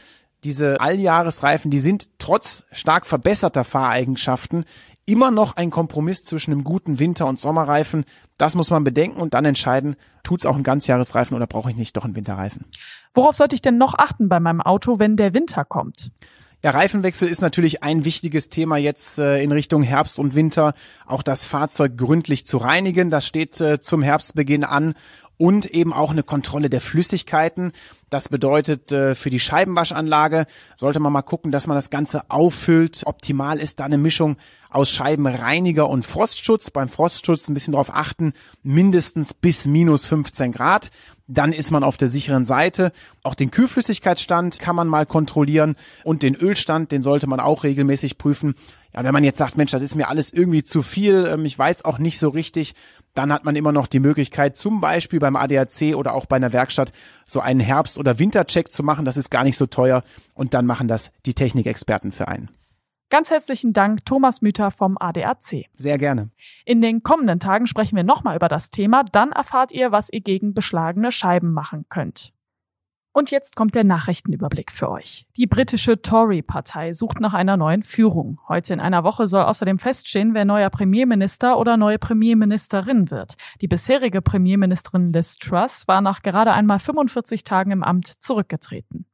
diese 0.43 0.81
Alljahresreifen, 0.81 1.69
die 1.69 1.79
sind 1.79 2.09
trotz 2.17 2.65
stark 2.71 3.05
verbesserter 3.05 3.63
Fahreigenschaften 3.63 4.65
immer 5.05 5.31
noch 5.31 5.55
ein 5.55 5.69
Kompromiss 5.69 6.23
zwischen 6.23 6.51
einem 6.51 6.63
guten 6.63 6.99
Winter- 6.99 7.27
und 7.27 7.39
Sommerreifen. 7.39 8.05
Das 8.37 8.55
muss 8.55 8.69
man 8.69 8.83
bedenken 8.83 9.19
und 9.19 9.33
dann 9.33 9.45
entscheiden, 9.45 9.95
tut's 10.23 10.45
auch 10.45 10.55
ein 10.55 10.63
Ganzjahresreifen 10.63 11.35
oder 11.35 11.47
brauche 11.47 11.69
ich 11.69 11.75
nicht 11.75 11.97
doch 11.97 12.05
einen 12.05 12.15
Winterreifen. 12.15 12.65
Worauf 13.13 13.35
sollte 13.35 13.55
ich 13.55 13.61
denn 13.61 13.77
noch 13.77 13.93
achten 13.97 14.29
bei 14.29 14.39
meinem 14.39 14.61
Auto, 14.61 14.99
wenn 14.99 15.17
der 15.17 15.33
Winter 15.33 15.65
kommt? 15.65 16.11
Ja, 16.63 16.69
Reifenwechsel 16.71 17.27
ist 17.27 17.41
natürlich 17.41 17.81
ein 17.81 18.05
wichtiges 18.05 18.49
Thema 18.49 18.77
jetzt 18.77 19.17
äh, 19.17 19.41
in 19.41 19.51
Richtung 19.51 19.81
Herbst 19.81 20.19
und 20.19 20.35
Winter. 20.35 20.73
Auch 21.07 21.23
das 21.23 21.47
Fahrzeug 21.47 21.97
gründlich 21.97 22.45
zu 22.45 22.57
reinigen, 22.57 23.09
das 23.09 23.25
steht 23.25 23.59
äh, 23.59 23.81
zum 23.81 24.03
Herbstbeginn 24.03 24.63
an 24.63 24.93
und 25.41 25.65
eben 25.65 25.91
auch 25.91 26.11
eine 26.11 26.21
Kontrolle 26.21 26.69
der 26.69 26.81
Flüssigkeiten. 26.81 27.71
Das 28.11 28.29
bedeutet, 28.29 28.91
äh, 28.91 29.15
für 29.15 29.31
die 29.31 29.39
Scheibenwaschanlage 29.39 30.45
sollte 30.75 30.99
man 30.99 31.11
mal 31.11 31.23
gucken, 31.23 31.51
dass 31.51 31.65
man 31.65 31.73
das 31.73 31.89
Ganze 31.89 32.29
auffüllt. 32.29 33.01
Optimal 33.07 33.57
ist 33.57 33.79
da 33.79 33.85
eine 33.85 33.97
Mischung 33.97 34.37
aus 34.71 34.89
Scheibenreiniger 34.89 35.87
und 35.87 36.05
Frostschutz. 36.05 36.71
Beim 36.71 36.89
Frostschutz 36.89 37.47
ein 37.47 37.53
bisschen 37.53 37.73
darauf 37.73 37.93
achten, 37.93 38.33
mindestens 38.63 39.33
bis 39.33 39.67
minus 39.67 40.07
15 40.07 40.51
Grad. 40.51 40.89
Dann 41.27 41.53
ist 41.53 41.71
man 41.71 41.83
auf 41.83 41.97
der 41.97 42.07
sicheren 42.07 42.45
Seite. 42.45 42.91
Auch 43.23 43.35
den 43.35 43.51
Kühlflüssigkeitsstand 43.51 44.59
kann 44.59 44.75
man 44.75 44.87
mal 44.87 45.05
kontrollieren 45.05 45.75
und 46.03 46.23
den 46.23 46.35
Ölstand, 46.35 46.91
den 46.91 47.01
sollte 47.01 47.27
man 47.27 47.39
auch 47.39 47.63
regelmäßig 47.63 48.17
prüfen. 48.17 48.55
Ja, 48.93 49.03
wenn 49.03 49.13
man 49.13 49.23
jetzt 49.23 49.37
sagt, 49.37 49.55
Mensch, 49.55 49.71
das 49.71 49.81
ist 49.81 49.95
mir 49.95 50.09
alles 50.09 50.33
irgendwie 50.33 50.63
zu 50.63 50.81
viel, 50.81 51.25
ähm, 51.31 51.45
ich 51.45 51.57
weiß 51.57 51.85
auch 51.85 51.99
nicht 51.99 52.19
so 52.19 52.27
richtig, 52.29 52.73
dann 53.13 53.31
hat 53.31 53.45
man 53.45 53.55
immer 53.55 53.71
noch 53.71 53.87
die 53.87 53.99
Möglichkeit, 53.99 54.57
zum 54.57 54.81
Beispiel 54.81 55.19
beim 55.19 55.35
ADAC 55.35 55.95
oder 55.95 56.13
auch 56.13 56.25
bei 56.25 56.35
einer 56.35 56.51
Werkstatt 56.51 56.91
so 57.25 57.39
einen 57.39 57.59
Herbst- 57.59 57.97
oder 57.97 58.19
Wintercheck 58.19 58.71
zu 58.71 58.83
machen. 58.83 59.05
Das 59.05 59.17
ist 59.17 59.29
gar 59.29 59.43
nicht 59.43 59.57
so 59.57 59.65
teuer 59.65 60.03
und 60.33 60.53
dann 60.53 60.65
machen 60.65 60.87
das 60.87 61.11
die 61.25 61.33
Technikexperten 61.33 62.11
für 62.11 62.27
einen. 62.27 62.49
Ganz 63.11 63.29
herzlichen 63.29 63.73
Dank, 63.73 64.05
Thomas 64.05 64.41
Müther 64.41 64.71
vom 64.71 64.97
ADAC. 64.97 65.65
Sehr 65.75 65.97
gerne. 65.97 66.29
In 66.63 66.79
den 66.79 67.03
kommenden 67.03 67.41
Tagen 67.41 67.67
sprechen 67.67 67.97
wir 67.97 68.05
nochmal 68.05 68.37
über 68.37 68.47
das 68.47 68.71
Thema. 68.71 69.03
Dann 69.03 69.33
erfahrt 69.33 69.73
ihr, 69.73 69.91
was 69.91 70.07
ihr 70.09 70.21
gegen 70.21 70.53
beschlagene 70.53 71.11
Scheiben 71.11 71.51
machen 71.51 71.85
könnt. 71.89 72.31
Und 73.11 73.29
jetzt 73.29 73.57
kommt 73.57 73.75
der 73.75 73.83
Nachrichtenüberblick 73.83 74.71
für 74.71 74.89
euch. 74.89 75.27
Die 75.35 75.45
britische 75.45 76.01
Tory-Partei 76.01 76.93
sucht 76.93 77.19
nach 77.19 77.33
einer 77.33 77.57
neuen 77.57 77.83
Führung. 77.83 78.39
Heute 78.47 78.71
in 78.71 78.79
einer 78.79 79.03
Woche 79.03 79.27
soll 79.27 79.43
außerdem 79.43 79.77
feststehen, 79.77 80.33
wer 80.33 80.45
neuer 80.45 80.69
Premierminister 80.69 81.59
oder 81.59 81.75
neue 81.75 81.99
Premierministerin 81.99 83.11
wird. 83.11 83.35
Die 83.59 83.67
bisherige 83.67 84.21
Premierministerin 84.21 85.11
Liz 85.11 85.35
Truss 85.35 85.85
war 85.89 85.99
nach 85.99 86.21
gerade 86.21 86.53
einmal 86.53 86.79
45 86.79 87.43
Tagen 87.43 87.71
im 87.71 87.83
Amt 87.83 88.07
zurückgetreten. 88.07 89.05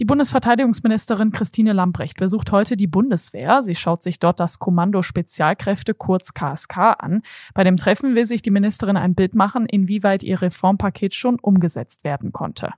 Die 0.00 0.06
Bundesverteidigungsministerin 0.06 1.30
Christine 1.30 1.74
Lambrecht 1.74 2.16
besucht 2.16 2.52
heute 2.52 2.74
die 2.78 2.86
Bundeswehr. 2.86 3.62
Sie 3.62 3.74
schaut 3.74 4.02
sich 4.02 4.18
dort 4.18 4.40
das 4.40 4.58
Kommando 4.58 5.02
Spezialkräfte 5.02 5.92
kurz 5.92 6.32
KSK 6.32 6.78
an. 6.98 7.20
Bei 7.52 7.64
dem 7.64 7.76
Treffen 7.76 8.14
will 8.14 8.24
sich 8.24 8.40
die 8.40 8.50
Ministerin 8.50 8.96
ein 8.96 9.14
Bild 9.14 9.34
machen, 9.34 9.66
inwieweit 9.66 10.22
ihr 10.22 10.40
Reformpaket 10.40 11.12
schon 11.12 11.38
umgesetzt 11.38 12.02
werden 12.02 12.32
konnte. 12.32 12.70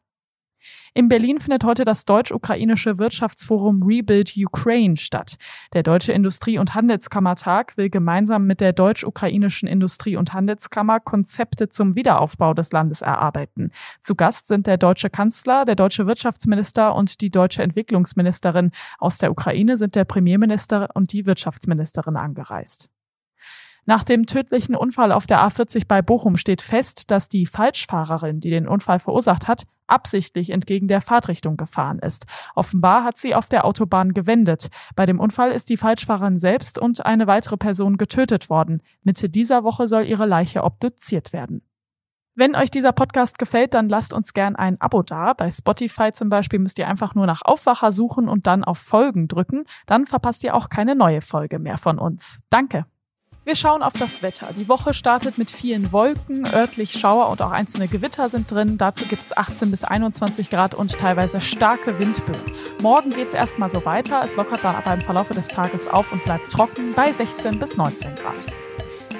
In 0.94 1.08
Berlin 1.08 1.40
findet 1.40 1.64
heute 1.64 1.84
das 1.84 2.04
deutsch-ukrainische 2.04 2.98
Wirtschaftsforum 2.98 3.82
Rebuild 3.82 4.36
Ukraine 4.36 4.96
statt. 4.96 5.36
Der 5.72 5.82
Deutsche 5.82 6.12
Industrie- 6.12 6.58
und 6.58 6.74
Handelskammertag 6.74 7.76
will 7.76 7.90
gemeinsam 7.90 8.46
mit 8.46 8.60
der 8.60 8.72
deutsch-ukrainischen 8.72 9.68
Industrie- 9.68 10.16
und 10.16 10.32
Handelskammer 10.32 11.00
Konzepte 11.00 11.68
zum 11.68 11.96
Wiederaufbau 11.96 12.54
des 12.54 12.72
Landes 12.72 13.02
erarbeiten. 13.02 13.70
Zu 14.02 14.14
Gast 14.14 14.48
sind 14.48 14.66
der 14.66 14.76
deutsche 14.76 15.10
Kanzler, 15.10 15.64
der 15.64 15.76
deutsche 15.76 16.06
Wirtschaftsminister 16.06 16.94
und 16.94 17.20
die 17.20 17.30
deutsche 17.30 17.62
Entwicklungsministerin. 17.62 18.70
Aus 18.98 19.18
der 19.18 19.30
Ukraine 19.30 19.76
sind 19.76 19.94
der 19.94 20.04
Premierminister 20.04 20.90
und 20.94 21.12
die 21.12 21.26
Wirtschaftsministerin 21.26 22.16
angereist. 22.16 22.90
Nach 23.84 24.04
dem 24.04 24.26
tödlichen 24.26 24.76
Unfall 24.76 25.10
auf 25.10 25.26
der 25.26 25.40
A40 25.40 25.88
bei 25.88 26.02
Bochum 26.02 26.36
steht 26.36 26.62
fest, 26.62 27.10
dass 27.10 27.28
die 27.28 27.46
Falschfahrerin, 27.46 28.38
die 28.38 28.50
den 28.50 28.68
Unfall 28.68 29.00
verursacht 29.00 29.48
hat, 29.48 29.64
absichtlich 29.88 30.50
entgegen 30.50 30.86
der 30.86 31.00
Fahrtrichtung 31.00 31.56
gefahren 31.56 31.98
ist. 31.98 32.26
Offenbar 32.54 33.02
hat 33.02 33.18
sie 33.18 33.34
auf 33.34 33.48
der 33.48 33.64
Autobahn 33.64 34.14
gewendet. 34.14 34.68
Bei 34.94 35.04
dem 35.04 35.18
Unfall 35.18 35.50
ist 35.50 35.68
die 35.68 35.76
Falschfahrerin 35.76 36.38
selbst 36.38 36.78
und 36.78 37.04
eine 37.04 37.26
weitere 37.26 37.56
Person 37.56 37.96
getötet 37.96 38.48
worden. 38.48 38.82
Mitte 39.02 39.28
dieser 39.28 39.64
Woche 39.64 39.88
soll 39.88 40.04
ihre 40.04 40.26
Leiche 40.26 40.62
obduziert 40.62 41.32
werden. 41.32 41.62
Wenn 42.34 42.56
euch 42.56 42.70
dieser 42.70 42.92
Podcast 42.92 43.38
gefällt, 43.38 43.74
dann 43.74 43.90
lasst 43.90 44.14
uns 44.14 44.32
gern 44.32 44.56
ein 44.56 44.80
Abo 44.80 45.02
da. 45.02 45.34
Bei 45.34 45.50
Spotify 45.50 46.12
zum 46.14 46.30
Beispiel 46.30 46.60
müsst 46.60 46.78
ihr 46.78 46.88
einfach 46.88 47.14
nur 47.14 47.26
nach 47.26 47.42
Aufwacher 47.44 47.92
suchen 47.92 48.28
und 48.28 48.46
dann 48.46 48.64
auf 48.64 48.78
Folgen 48.78 49.28
drücken. 49.28 49.64
Dann 49.86 50.06
verpasst 50.06 50.42
ihr 50.42 50.54
auch 50.54 50.70
keine 50.70 50.94
neue 50.94 51.20
Folge 51.20 51.58
mehr 51.58 51.76
von 51.76 51.98
uns. 51.98 52.38
Danke. 52.48 52.86
Wir 53.44 53.56
schauen 53.56 53.82
auf 53.82 53.94
das 53.94 54.22
Wetter. 54.22 54.50
Die 54.56 54.68
Woche 54.68 54.94
startet 54.94 55.36
mit 55.36 55.50
vielen 55.50 55.90
Wolken, 55.90 56.46
örtlich 56.46 56.92
Schauer 56.92 57.28
und 57.28 57.42
auch 57.42 57.50
einzelne 57.50 57.88
Gewitter 57.88 58.28
sind 58.28 58.48
drin. 58.48 58.78
Dazu 58.78 59.04
gibt 59.04 59.26
es 59.26 59.36
18 59.36 59.72
bis 59.72 59.82
21 59.82 60.48
Grad 60.48 60.76
und 60.76 60.96
teilweise 60.96 61.40
starke 61.40 61.98
Windböen. 61.98 62.40
Morgen 62.82 63.10
geht 63.10 63.28
es 63.28 63.34
erstmal 63.34 63.68
so 63.68 63.84
weiter. 63.84 64.22
Es 64.24 64.36
lockert 64.36 64.62
dann 64.62 64.76
aber 64.76 64.94
im 64.94 65.00
Verlauf 65.00 65.28
des 65.30 65.48
Tages 65.48 65.88
auf 65.88 66.12
und 66.12 66.24
bleibt 66.24 66.52
trocken 66.52 66.94
bei 66.94 67.10
16 67.10 67.58
bis 67.58 67.76
19 67.76 68.14
Grad. 68.14 68.36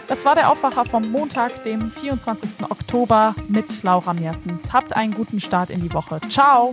Das 0.07 0.25
war 0.25 0.37
der 0.37 0.53
Aufwacher 0.53 0.85
vom 0.85 1.03
Montag, 1.11 1.65
dem 1.65 1.91
24. 1.91 2.71
Oktober 2.71 3.35
mit 3.49 3.83
Laura 3.83 4.13
Mertens. 4.13 4.73
Habt 4.73 4.95
einen 4.95 5.15
guten 5.15 5.41
Start 5.41 5.71
in 5.71 5.81
die 5.81 5.93
Woche. 5.93 6.21
Ciao! 6.29 6.73